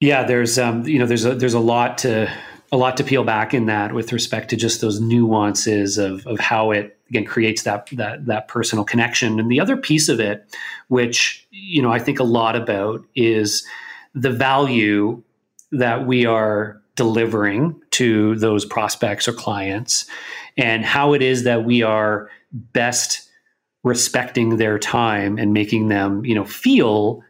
[0.00, 2.28] Yeah, there's um, you know there's a there's a lot to
[2.72, 6.40] a lot to peel back in that with respect to just those nuances of, of
[6.40, 9.38] how it again creates that that that personal connection.
[9.38, 10.44] And the other piece of it,
[10.88, 13.64] which you know I think a lot about, is
[14.14, 15.22] the value
[15.72, 20.06] that we are delivering to those prospects or clients,
[20.56, 23.28] and how it is that we are best
[23.82, 27.22] respecting their time and making them you know feel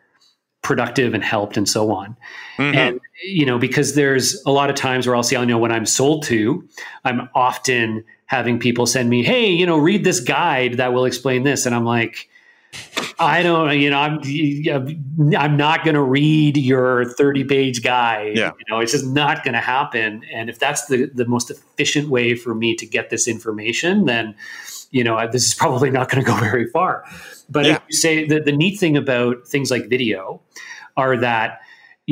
[0.63, 2.17] productive and helped and so on.
[2.57, 2.79] Mm-hmm.
[2.79, 5.73] And, you know, because there's a lot of times where I'll see, I know when
[5.73, 6.67] I'm sold to,
[7.05, 11.43] I'm often having people send me, hey, you know, read this guide that will explain
[11.43, 11.67] this.
[11.67, 12.29] And I'm like,
[13.19, 18.37] I don't, you know, I'm, I'm not going to read your 30 page guide.
[18.37, 18.53] Yeah.
[18.59, 20.23] You know, it's just not going to happen.
[20.33, 24.35] And if that's the, the most efficient way for me to get this information, then,
[24.91, 27.05] you know, this is probably not going to go very far.
[27.49, 27.77] But yeah.
[27.77, 30.41] if you say the, the neat thing about things like video
[30.97, 31.61] are that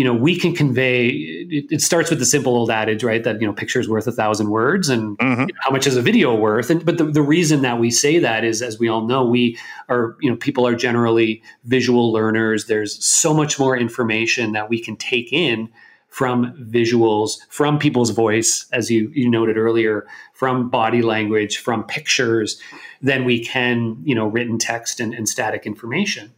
[0.00, 3.38] you know we can convey it, it, starts with the simple old adage right that
[3.38, 5.42] you know pictures worth a thousand words and mm-hmm.
[5.42, 6.70] you know, how much is a video worth?
[6.70, 9.58] And but the, the reason that we say that is as we all know we
[9.90, 12.64] are you know people are generally visual learners.
[12.64, 15.68] There's so much more information that we can take in
[16.08, 22.58] from visuals from people's voice as you you noted earlier from body language from pictures
[23.02, 26.32] than we can you know written text and, and static information.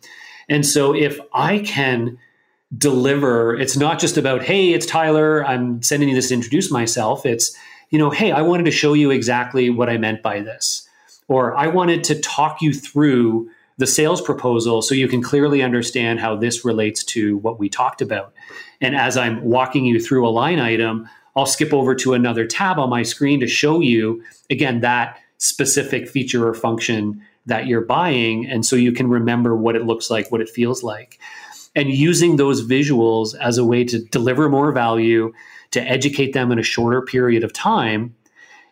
[0.48, 2.18] And so if i can
[2.76, 3.58] deliver.
[3.58, 7.26] It's not just about hey it's tyler i'm sending you this to introduce myself.
[7.26, 7.56] It's
[7.90, 10.88] you know hey i wanted to show you exactly what i meant by this
[11.28, 16.20] or i wanted to talk you through the sales proposal so you can clearly understand
[16.20, 18.32] how this relates to what we talked about.
[18.80, 22.78] And as i'm walking you through a line item i'll skip over to another tab
[22.78, 28.46] on my screen to show you again that specific feature or function that you're buying
[28.46, 31.18] and so you can remember what it looks like what it feels like
[31.74, 35.32] and using those visuals as a way to deliver more value,
[35.70, 38.14] to educate them in a shorter period of time,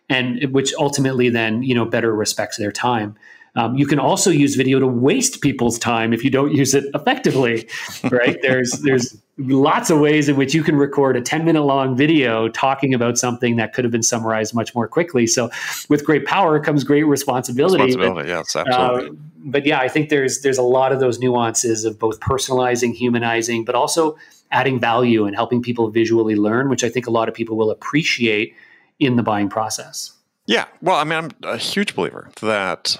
[0.09, 3.15] and which ultimately then you know better respects their time.
[3.55, 6.85] Um, you can also use video to waste people's time if you don't use it
[6.93, 7.67] effectively,
[8.11, 8.41] right?
[8.41, 12.47] there's there's lots of ways in which you can record a 10 minute long video
[12.47, 15.27] talking about something that could have been summarized much more quickly.
[15.27, 15.49] So,
[15.89, 17.83] with great power comes great responsibility.
[17.83, 19.09] Responsibility, but, yes, absolutely.
[19.09, 22.93] Uh, but yeah, I think there's there's a lot of those nuances of both personalizing,
[22.93, 24.17] humanizing, but also
[24.51, 27.71] adding value and helping people visually learn, which I think a lot of people will
[27.71, 28.53] appreciate
[28.99, 30.13] in the buying process.
[30.45, 32.97] Yeah, well, I mean, I'm a huge believer that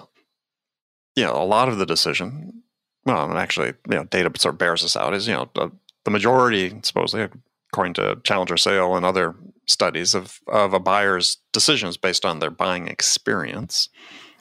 [1.15, 2.63] you know a lot of the decision.
[3.03, 5.13] Well, and actually, you know, data sort of bears this out.
[5.13, 5.71] Is you know the,
[6.03, 7.27] the majority, supposedly,
[7.71, 9.35] according to Challenger Sale and other
[9.67, 13.89] studies of of a buyer's decisions based on their buying experience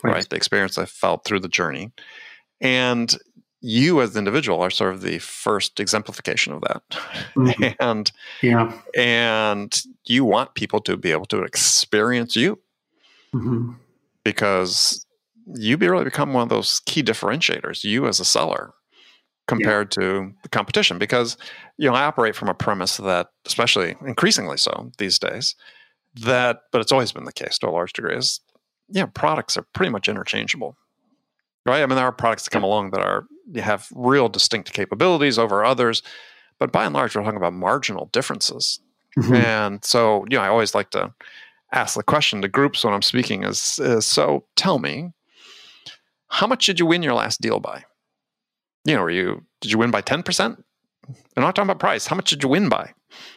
[0.02, 0.14] right.
[0.14, 0.28] right?
[0.28, 1.92] The experience I felt through the journey.
[2.60, 3.14] And
[3.60, 6.82] you as the individual are sort of the first exemplification of that.
[7.36, 7.64] Mm-hmm.
[7.80, 8.10] and
[8.42, 8.72] yeah.
[8.96, 12.58] and you want people to be able to experience you.
[13.34, 13.72] Mm-hmm.
[14.24, 15.06] Because
[15.54, 18.72] you really become one of those key differentiators, you as a seller
[19.46, 20.02] compared yeah.
[20.02, 21.36] to the competition because
[21.76, 25.56] you know I operate from a premise that especially increasingly so these days
[26.14, 28.40] that but it's always been the case to a large degree is
[28.92, 30.76] yeah, products are pretty much interchangeable,
[31.64, 31.82] right?
[31.82, 35.38] I mean, there are products that come along that are you have real distinct capabilities
[35.38, 36.02] over others,
[36.58, 38.80] but by and large, we're talking about marginal differences.
[39.18, 39.34] Mm-hmm.
[39.34, 41.12] And so, you know, I always like to
[41.72, 45.10] ask the question to groups when I'm speaking is, is so tell me,
[46.30, 47.84] how much did you win your last deal by?
[48.84, 50.62] You know, were you did you win by 10%?
[51.36, 52.06] I'm not talking about price.
[52.06, 52.92] How much did you win by?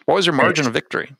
[0.06, 1.16] What was your margin of victory?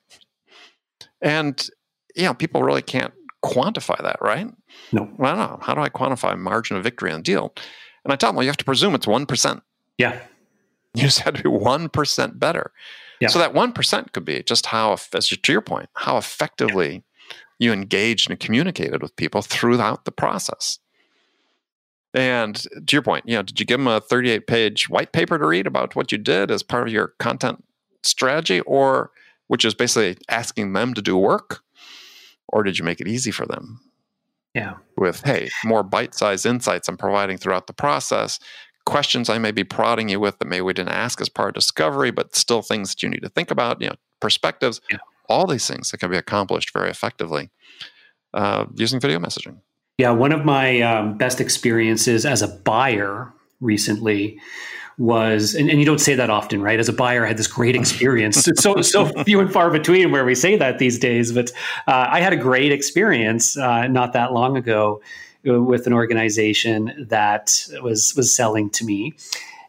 [1.22, 1.68] And
[2.16, 4.48] you know, people really can't quantify that, right?
[4.92, 5.10] No.
[5.18, 5.60] Well, I don't know.
[5.62, 7.54] How do I quantify margin of victory on a deal?
[8.04, 9.62] And I tell them, well, you have to presume it's 1%.
[9.98, 10.20] Yeah.
[10.94, 12.72] You just had to be 1% better.
[13.20, 13.30] Yeah.
[13.30, 17.04] So that 1% could be just how, as to your point, how effectively
[17.60, 17.68] yeah.
[17.68, 20.80] you engaged and communicated with people throughout the process.
[22.14, 25.38] And to your point, you know, did you give them a 38 page white paper
[25.40, 27.64] to read about what you did as part of your content
[28.04, 29.12] strategy, or
[29.48, 31.64] which is basically asking them to do work?
[32.54, 33.82] or did you make it easy for them?
[34.54, 34.76] Yeah.
[34.96, 38.40] With, hey, more bite sized insights I'm providing throughout the process,
[38.86, 41.56] questions I may be prodding you with that maybe we didn't ask as part of
[41.56, 45.00] discovery, but still things that you need to think about, you know, perspectives, yeah.
[45.28, 47.50] all these things that can be accomplished very effectively
[48.36, 49.58] uh, using video messaging.
[49.98, 50.12] Yeah.
[50.12, 53.32] One of my um, best experiences as a buyer
[53.62, 54.40] recently
[54.98, 56.80] was, and, and, you don't say that often, right?
[56.80, 58.48] As a buyer, I had this great experience.
[58.56, 61.32] so so few and far between where we say that these days.
[61.32, 61.52] But
[61.88, 65.02] uh, I had a great experience uh, not that long ago
[65.48, 69.14] uh, with an organization that was was selling to me,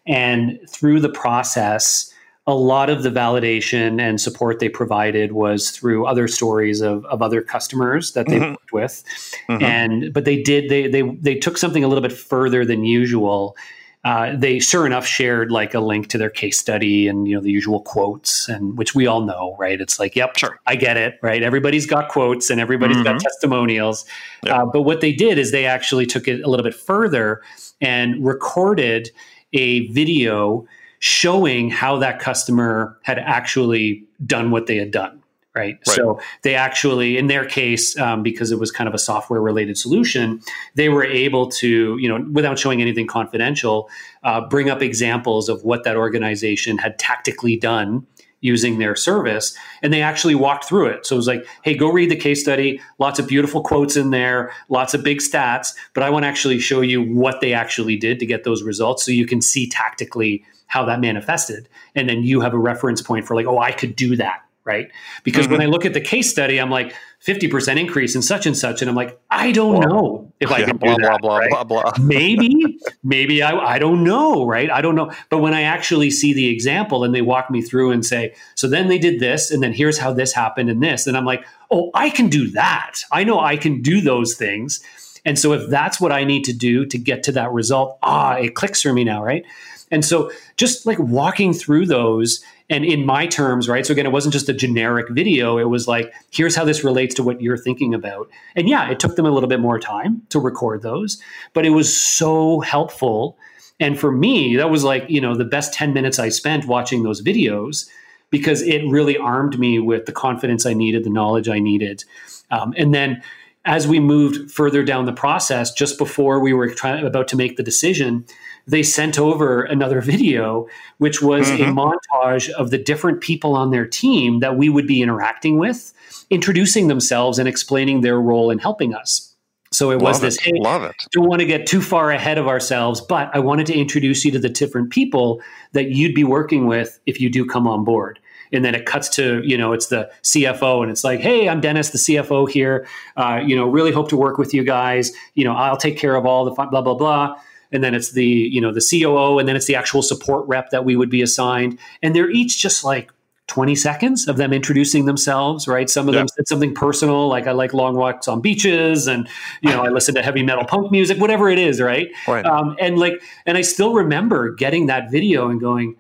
[0.07, 2.11] and through the process.
[2.47, 7.23] A lot of the validation and support they provided was through other stories of, of
[7.23, 8.51] other customers that they mm-hmm.
[8.51, 9.05] worked with
[9.49, 9.63] mm-hmm.
[9.63, 13.57] and but they did they they they took something a little bit further than usual
[14.05, 17.41] uh, they sure enough shared like a link to their case study and you know
[17.41, 20.61] the usual quotes and which we all know right it's like yep sure.
[20.67, 23.15] i get it right everybody's got quotes and everybody's mm-hmm.
[23.15, 24.05] got testimonials
[24.45, 24.55] yep.
[24.55, 27.41] uh, but what they did is they actually took it a little bit further
[27.81, 29.11] and recorded
[29.55, 30.67] a video
[31.05, 35.23] showing how that customer had actually done what they had done.
[35.55, 35.77] Right?
[35.87, 35.97] right.
[35.97, 39.77] So they actually, in their case, um, because it was kind of a software related
[39.77, 40.41] solution,
[40.77, 43.91] they were able to, you know, without showing anything confidential,
[44.23, 48.07] uh, bring up examples of what that organization had tactically done
[48.45, 51.07] using their service and they actually walked through it.
[51.07, 52.81] So it was like hey go read the case study.
[52.99, 56.59] Lots of beautiful quotes in there lots of big stats but i want to actually
[56.59, 60.45] show you what they actually did to get those results so you can see tactically
[60.67, 61.69] how that manifested.
[61.95, 64.91] And then you have a reference point for like oh i could do that right
[65.23, 65.53] because mm-hmm.
[65.53, 66.95] when i look at the case study i'm like
[67.25, 70.63] 50% increase in such and such and i'm like i don't well, know if i
[70.63, 71.51] can blah, do that blah, right?
[71.51, 71.93] blah, blah, blah.
[72.05, 76.33] maybe maybe I, I don't know right i don't know but when i actually see
[76.33, 79.63] the example and they walk me through and say so then they did this and
[79.63, 83.01] then here's how this happened and this and i'm like oh i can do that
[83.13, 84.83] i know i can do those things
[85.25, 88.35] and so if that's what i need to do to get to that result ah
[88.35, 89.45] it clicks for me now right
[89.91, 93.85] and so just like walking through those and in my terms, right?
[93.85, 95.59] So again, it wasn't just a generic video.
[95.59, 98.31] It was like, here's how this relates to what you're thinking about.
[98.57, 101.21] And yeah, it took them a little bit more time to record those,
[101.53, 103.37] but it was so helpful.
[103.81, 107.03] And for me, that was like, you know, the best 10 minutes I spent watching
[107.03, 107.89] those videos
[108.31, 112.05] because it really armed me with the confidence I needed, the knowledge I needed.
[112.51, 113.23] Um, and then
[113.65, 117.57] as we moved further down the process, just before we were trying, about to make
[117.57, 118.25] the decision,
[118.67, 120.67] they sent over another video,
[120.99, 121.63] which was mm-hmm.
[121.63, 125.93] a montage of the different people on their team that we would be interacting with,
[126.31, 129.35] introducing themselves and explaining their role in helping us.
[129.73, 130.45] So it was this, it.
[130.45, 130.95] hey, Love it.
[131.11, 134.31] don't want to get too far ahead of ourselves, but I wanted to introduce you
[134.31, 135.43] to the different people
[135.73, 138.21] that you'd be working with if you do come on board.
[138.53, 141.61] And then it cuts to, you know, it's the CFO and it's like, hey, I'm
[141.61, 142.87] Dennis, the CFO here.
[143.17, 145.11] Uh, you know, really hope to work with you guys.
[145.35, 147.37] You know, I'll take care of all the fun, blah, blah, blah
[147.75, 150.71] and then it's the you know the COO, and then it's the actual support rep
[150.71, 153.11] that we would be assigned, and they're each just like
[153.49, 155.91] 20 seconds of them introducing themselves, right?
[155.91, 159.29] Some of them said something personal, like I like long walks on beaches and,
[159.61, 162.09] you know, I listen to heavy metal punk music, whatever it is, right?
[162.27, 162.45] right.
[162.47, 165.97] Um, and like, and I still remember getting that video and going,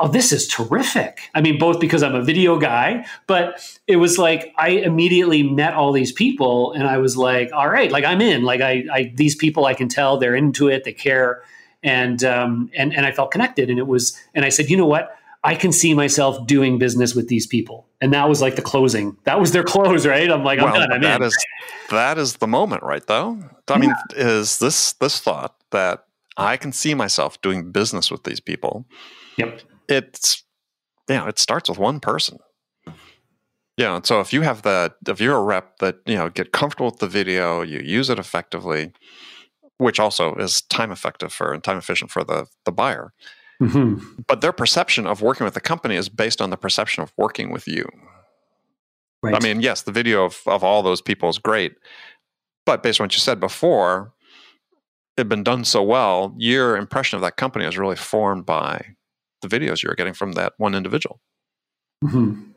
[0.00, 1.20] oh, this is terrific.
[1.34, 5.74] I mean, both because I'm a video guy, but it was like I immediately met
[5.74, 8.42] all these people and I was like, all right, like I'm in.
[8.42, 11.42] Like I, I these people I can tell they're into it, they care.
[11.82, 13.70] And um and and I felt connected.
[13.70, 15.14] And it was and I said, you know what?
[15.44, 17.86] I can see myself doing business with these people.
[18.00, 19.16] And that was like the closing.
[19.24, 20.30] That was their close, right?
[20.30, 20.92] I'm like, I'm done.
[20.92, 21.26] I'm that in.
[21.26, 21.36] Is,
[21.90, 23.38] that is the moment, right though?
[23.68, 23.78] I yeah.
[23.78, 26.04] mean, is this this thought that
[26.36, 28.86] I can see myself doing business with these people.
[29.36, 30.44] Yep it's
[31.08, 32.38] you know it starts with one person
[33.76, 36.52] yeah and so if you have the if you're a rep that you know get
[36.52, 38.92] comfortable with the video you use it effectively
[39.78, 43.12] which also is time effective for and time efficient for the the buyer
[43.62, 44.20] mm-hmm.
[44.26, 47.50] but their perception of working with the company is based on the perception of working
[47.50, 47.86] with you
[49.22, 49.34] right.
[49.34, 51.74] i mean yes the video of, of all those people is great
[52.66, 54.12] but based on what you said before
[55.16, 58.84] it had been done so well your impression of that company is really formed by
[59.42, 61.20] the videos you're getting from that one individual.
[62.04, 62.50] Mm-hmm.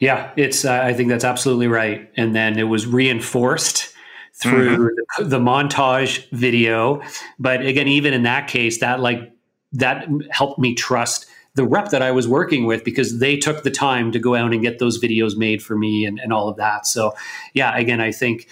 [0.00, 0.64] Yeah, it's.
[0.64, 2.10] Uh, I think that's absolutely right.
[2.16, 3.92] And then it was reinforced
[4.34, 5.22] through mm-hmm.
[5.22, 7.02] the, the, montage video.
[7.38, 9.32] But again, even in that case, that like
[9.72, 13.70] that helped me trust the rep that I was working with because they took the
[13.70, 16.56] time to go out and get those videos made for me and, and all of
[16.56, 16.86] that.
[16.86, 17.14] So
[17.52, 18.48] yeah, again, I think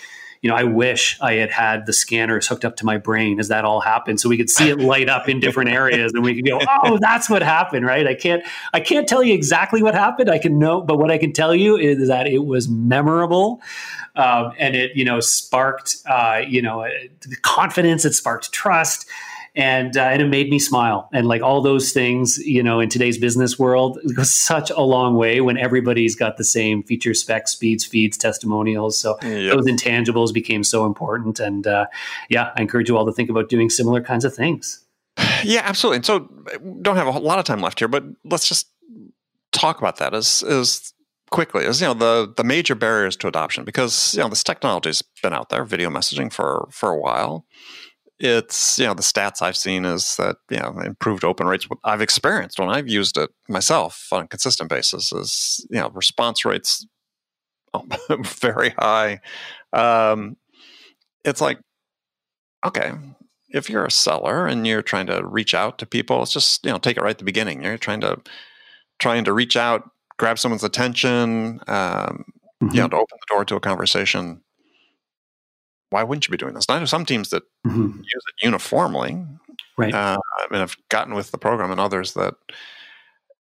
[0.46, 3.48] you know, I wish I had had the scanners hooked up to my brain as
[3.48, 6.36] that all happened, so we could see it light up in different areas, and we
[6.36, 8.06] could go, "Oh, that's what happened!" Right?
[8.06, 10.30] I can't, I can't tell you exactly what happened.
[10.30, 13.60] I can know, but what I can tell you is that it was memorable,
[14.14, 16.86] um, and it, you know, sparked, uh, you know,
[17.42, 18.04] confidence.
[18.04, 19.04] It sparked trust
[19.56, 21.08] and uh, and it made me smile.
[21.12, 24.82] And like all those things you know in today's business world it goes such a
[24.82, 28.98] long way when everybody's got the same feature specs speeds feeds testimonials.
[28.98, 29.54] So yep.
[29.54, 31.40] those intangibles became so important.
[31.40, 31.86] And uh,
[32.28, 34.84] yeah i encourage you all to think about doing similar kinds of things.
[35.42, 35.96] Yeah absolutely.
[35.96, 36.20] And so
[36.82, 38.68] don't have a lot of time left here but let's just
[39.52, 40.92] talk about that as as
[41.30, 45.02] quickly as you know the the major barriers to adoption because you know this technology's
[45.22, 47.44] been out there video messaging for for a while
[48.18, 51.68] it's you know the stats I've seen is that you know improved open rates.
[51.68, 55.90] What I've experienced when I've used it myself on a consistent basis is you know
[55.90, 56.86] response rates
[58.10, 59.20] very high.
[59.72, 60.36] Um,
[61.24, 61.58] it's like
[62.64, 62.92] okay,
[63.50, 66.72] if you're a seller and you're trying to reach out to people, it's just you
[66.72, 67.62] know take it right at the beginning.
[67.62, 68.20] You're trying to
[68.98, 72.24] trying to reach out, grab someone's attention, um,
[72.62, 72.68] mm-hmm.
[72.74, 74.40] you know, to open the door to a conversation
[75.90, 76.66] why wouldn't you be doing this?
[76.68, 77.98] I know some teams that mm-hmm.
[77.98, 79.24] use it uniformly.
[79.78, 79.94] Right.
[79.94, 82.34] Uh, I mean, I've gotten with the program and others that,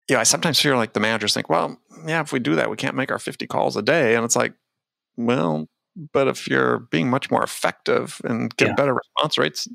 [0.09, 2.69] you know, I sometimes feel like the managers think, well, yeah, if we do that,
[2.69, 4.15] we can't make our 50 calls a day.
[4.15, 4.53] And it's like,
[5.15, 5.67] well,
[6.11, 8.73] but if you're being much more effective and get yeah.
[8.75, 9.67] better response rates,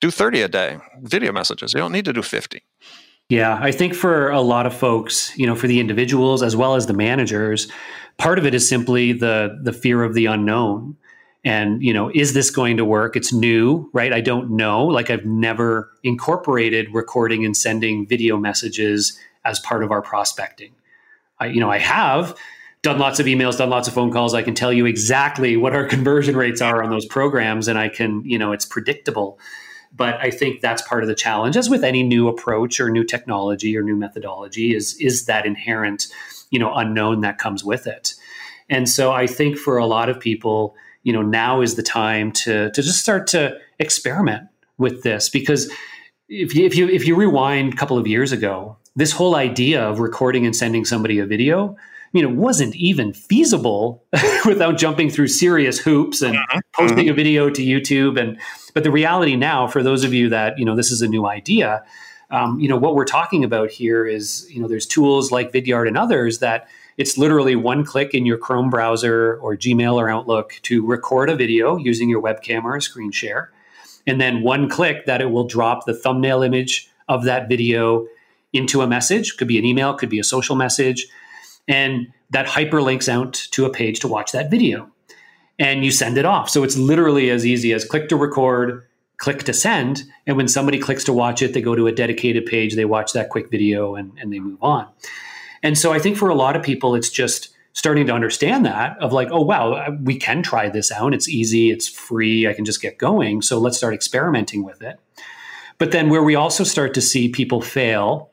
[0.00, 1.74] do 30 a day video messages.
[1.74, 2.62] You don't need to do 50.
[3.28, 6.74] Yeah, I think for a lot of folks, you know, for the individuals as well
[6.74, 7.70] as the managers,
[8.18, 10.96] part of it is simply the the fear of the unknown
[11.44, 13.16] and you know is this going to work?
[13.16, 14.12] It's new right?
[14.12, 14.84] I don't know.
[14.86, 20.72] Like i've never incorporated recording and sending video messages as part of our prospecting.
[21.38, 22.36] I you know i have
[22.82, 24.34] done lots of emails done lots of phone calls.
[24.34, 27.88] I can tell you exactly what our conversion rates are on those programs and i
[27.88, 29.38] can you know it's predictable.
[29.92, 33.04] But i think that's part of the challenge as with any new approach or new
[33.04, 36.06] technology or new methodology is is that inherent
[36.50, 38.14] you know unknown that comes with it.
[38.68, 42.32] And so i think for a lot of people you know now is the time
[42.32, 44.48] to to just start to experiment
[44.78, 45.28] with this.
[45.28, 45.70] Because
[46.28, 49.82] if you if you if you rewind a couple of years ago this whole idea
[49.82, 51.76] of recording and sending somebody a video
[52.12, 54.04] you know it wasn't even feasible
[54.44, 56.58] without jumping through serious hoops and mm-hmm.
[56.74, 58.20] posting a video to youtube.
[58.20, 58.38] And
[58.74, 61.26] but the reality now for those of you that you know this is a new
[61.26, 61.84] idea
[62.30, 65.88] um, you know what we're talking about here is you know there's tools like vidyard
[65.88, 70.54] and others that it's literally one click in your Chrome browser or Gmail or Outlook
[70.62, 73.50] to record a video using your webcam or a screen share.
[74.06, 78.06] And then one click that it will drop the thumbnail image of that video
[78.52, 81.06] into a message, could be an email, could be a social message,
[81.68, 84.90] and that hyperlinks out to a page to watch that video.
[85.58, 86.48] And you send it off.
[86.48, 88.86] So it's literally as easy as click to record,
[89.18, 90.02] click to send.
[90.26, 93.12] And when somebody clicks to watch it, they go to a dedicated page, they watch
[93.12, 94.88] that quick video, and, and they move on.
[95.62, 98.98] And so I think for a lot of people, it's just starting to understand that
[99.00, 101.14] of like, oh, wow, we can try this out.
[101.14, 103.42] It's easy, it's free, I can just get going.
[103.42, 104.98] So let's start experimenting with it.
[105.78, 108.30] But then where we also start to see people fail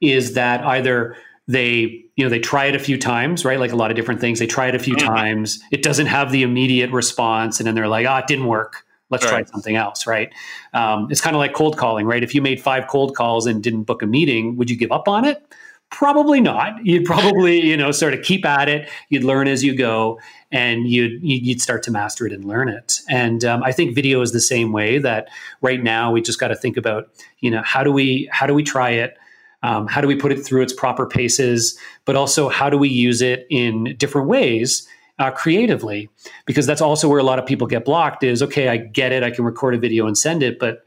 [0.00, 1.16] is that either
[1.48, 4.20] they you know they try it a few times right like a lot of different
[4.20, 5.06] things they try it a few mm-hmm.
[5.06, 8.84] times it doesn't have the immediate response and then they're like oh it didn't work
[9.10, 9.30] let's right.
[9.30, 10.30] try something else right
[10.74, 13.62] um, it's kind of like cold calling right if you made five cold calls and
[13.62, 15.42] didn't book a meeting would you give up on it
[15.90, 16.84] Probably not.
[16.84, 18.90] You'd probably, you know, sort of keep at it.
[19.08, 20.20] You'd learn as you go,
[20.52, 23.00] and you'd you'd start to master it and learn it.
[23.08, 24.98] And um, I think video is the same way.
[24.98, 25.28] That
[25.62, 27.08] right now we just got to think about,
[27.40, 29.16] you know, how do we how do we try it?
[29.62, 31.78] Um, how do we put it through its proper paces?
[32.04, 34.86] But also, how do we use it in different ways?
[35.18, 36.08] Uh, creatively
[36.46, 39.24] because that's also where a lot of people get blocked is okay i get it
[39.24, 40.86] i can record a video and send it but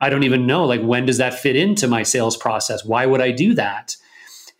[0.00, 3.20] i don't even know like when does that fit into my sales process why would
[3.20, 3.94] i do that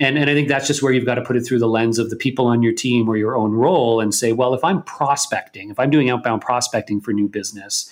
[0.00, 1.98] and, and I think that's just where you've got to put it through the lens
[1.98, 4.82] of the people on your team or your own role and say, well, if I'm
[4.82, 7.90] prospecting, if I'm doing outbound prospecting for new business,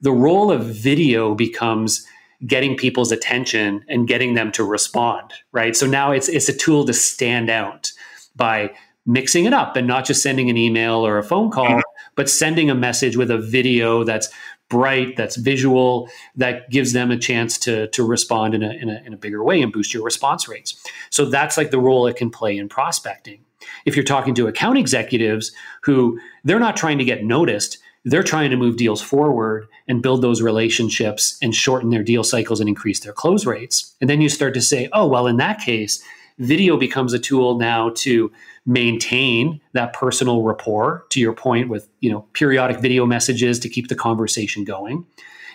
[0.00, 2.06] the role of video becomes
[2.46, 5.76] getting people's attention and getting them to respond, right?
[5.76, 7.92] So now it's it's a tool to stand out
[8.34, 8.72] by
[9.06, 11.80] mixing it up and not just sending an email or a phone call, mm-hmm.
[12.14, 14.28] but sending a message with a video that's
[14.72, 19.02] bright, that's visual, that gives them a chance to, to respond in a, in, a,
[19.04, 20.82] in a bigger way and boost your response rates.
[21.10, 23.44] So that's like the role it can play in prospecting.
[23.84, 25.52] If you're talking to account executives
[25.82, 30.22] who they're not trying to get noticed, they're trying to move deals forward and build
[30.22, 33.94] those relationships and shorten their deal cycles and increase their close rates.
[34.00, 36.02] And then you start to say, oh, well, in that case,
[36.38, 38.30] video becomes a tool now to
[38.66, 43.88] maintain that personal rapport to your point with you know periodic video messages to keep
[43.88, 45.04] the conversation going.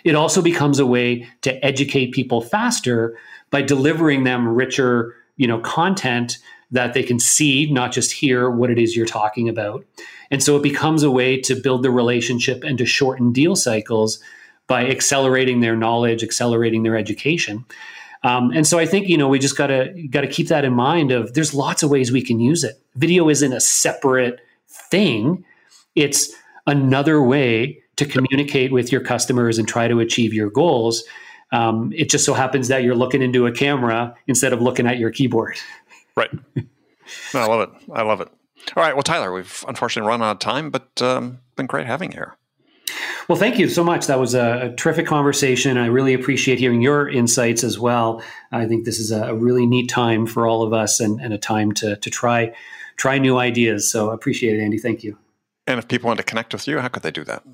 [0.04, 3.18] It also becomes a way to educate people faster
[3.50, 6.38] by delivering them richer you know content
[6.70, 9.84] that they can see not just hear what it is you're talking about.
[10.30, 14.20] And so it becomes a way to build the relationship and to shorten deal cycles
[14.66, 17.64] by accelerating their knowledge accelerating their education
[18.22, 21.12] um, and so I think you know we just gotta gotta keep that in mind.
[21.12, 22.80] Of there's lots of ways we can use it.
[22.96, 25.44] Video isn't a separate thing;
[25.94, 26.32] it's
[26.66, 31.04] another way to communicate with your customers and try to achieve your goals.
[31.50, 34.98] Um, it just so happens that you're looking into a camera instead of looking at
[34.98, 35.56] your keyboard.
[36.14, 36.30] Right.
[37.34, 37.90] I love it.
[37.92, 38.28] I love it.
[38.76, 38.94] All right.
[38.94, 42.36] Well, Tyler, we've unfortunately run out of time, but um, been great having you here.
[43.28, 44.06] Well, thank you so much.
[44.06, 45.76] That was a, a, terrific conversation.
[45.76, 48.22] I really appreciate hearing your insights as well.
[48.52, 51.38] I think this is a, really neat time for all of us and, and a
[51.38, 52.54] time to, to try
[52.96, 53.90] try new ideas.
[53.90, 54.78] So appreciate it, Andy.
[54.78, 55.16] Thank you.
[55.66, 57.44] And if people want to connect with you, how could they do that?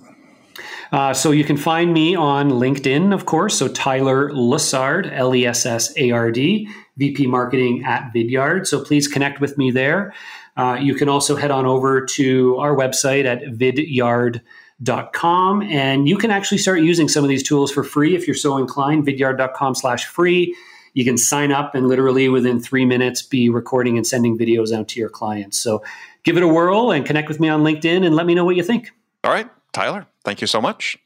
[0.93, 3.59] Uh, so you can find me on LinkedIn, of course.
[3.59, 8.67] So Tyler Lessard, L E S S A R D, VP Marketing at Vidyard.
[8.67, 10.15] So please connect with me there.
[10.57, 14.41] Uh, you can also head on over to our website at vidyard.com
[14.83, 18.57] and you can actually start using some of these tools for free if you're so
[18.57, 19.07] inclined.
[19.07, 20.57] Vidyard.com slash free.
[20.95, 24.89] You can sign up and literally within three minutes be recording and sending videos out
[24.89, 25.59] to your clients.
[25.59, 25.83] So
[26.23, 28.57] give it a whirl and connect with me on LinkedIn and let me know what
[28.57, 28.91] you think.
[29.25, 30.97] All right, Tyler, thank you so much.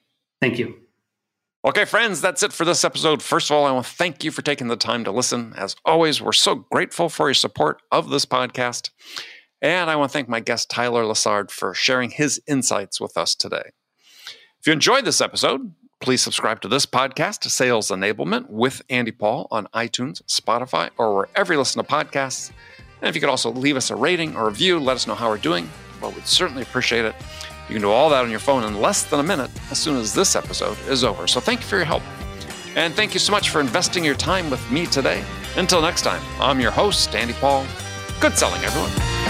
[0.40, 0.74] Thank you.
[1.64, 3.22] Okay, friends, that's it for this episode.
[3.22, 5.54] First of all, I want to thank you for taking the time to listen.
[5.56, 8.90] As always, we're so grateful for your support of this podcast.
[9.60, 13.34] And I want to thank my guest, Tyler Lessard, for sharing his insights with us
[13.34, 13.72] today.
[14.60, 19.48] If you enjoyed this episode, please subscribe to this podcast, Sales Enablement with Andy Paul,
[19.50, 22.50] on iTunes, Spotify, or wherever you listen to podcasts.
[23.00, 25.14] And if you could also leave us a rating or a review, let us know
[25.14, 25.68] how we're doing.
[26.00, 27.14] Well, we'd certainly appreciate it.
[27.68, 29.96] You can do all that on your phone in less than a minute as soon
[29.96, 31.26] as this episode is over.
[31.26, 32.02] So thank you for your help.
[32.76, 35.22] And thank you so much for investing your time with me today.
[35.56, 37.66] Until next time, I'm your host, Andy Paul.
[38.20, 39.27] Good selling, everyone.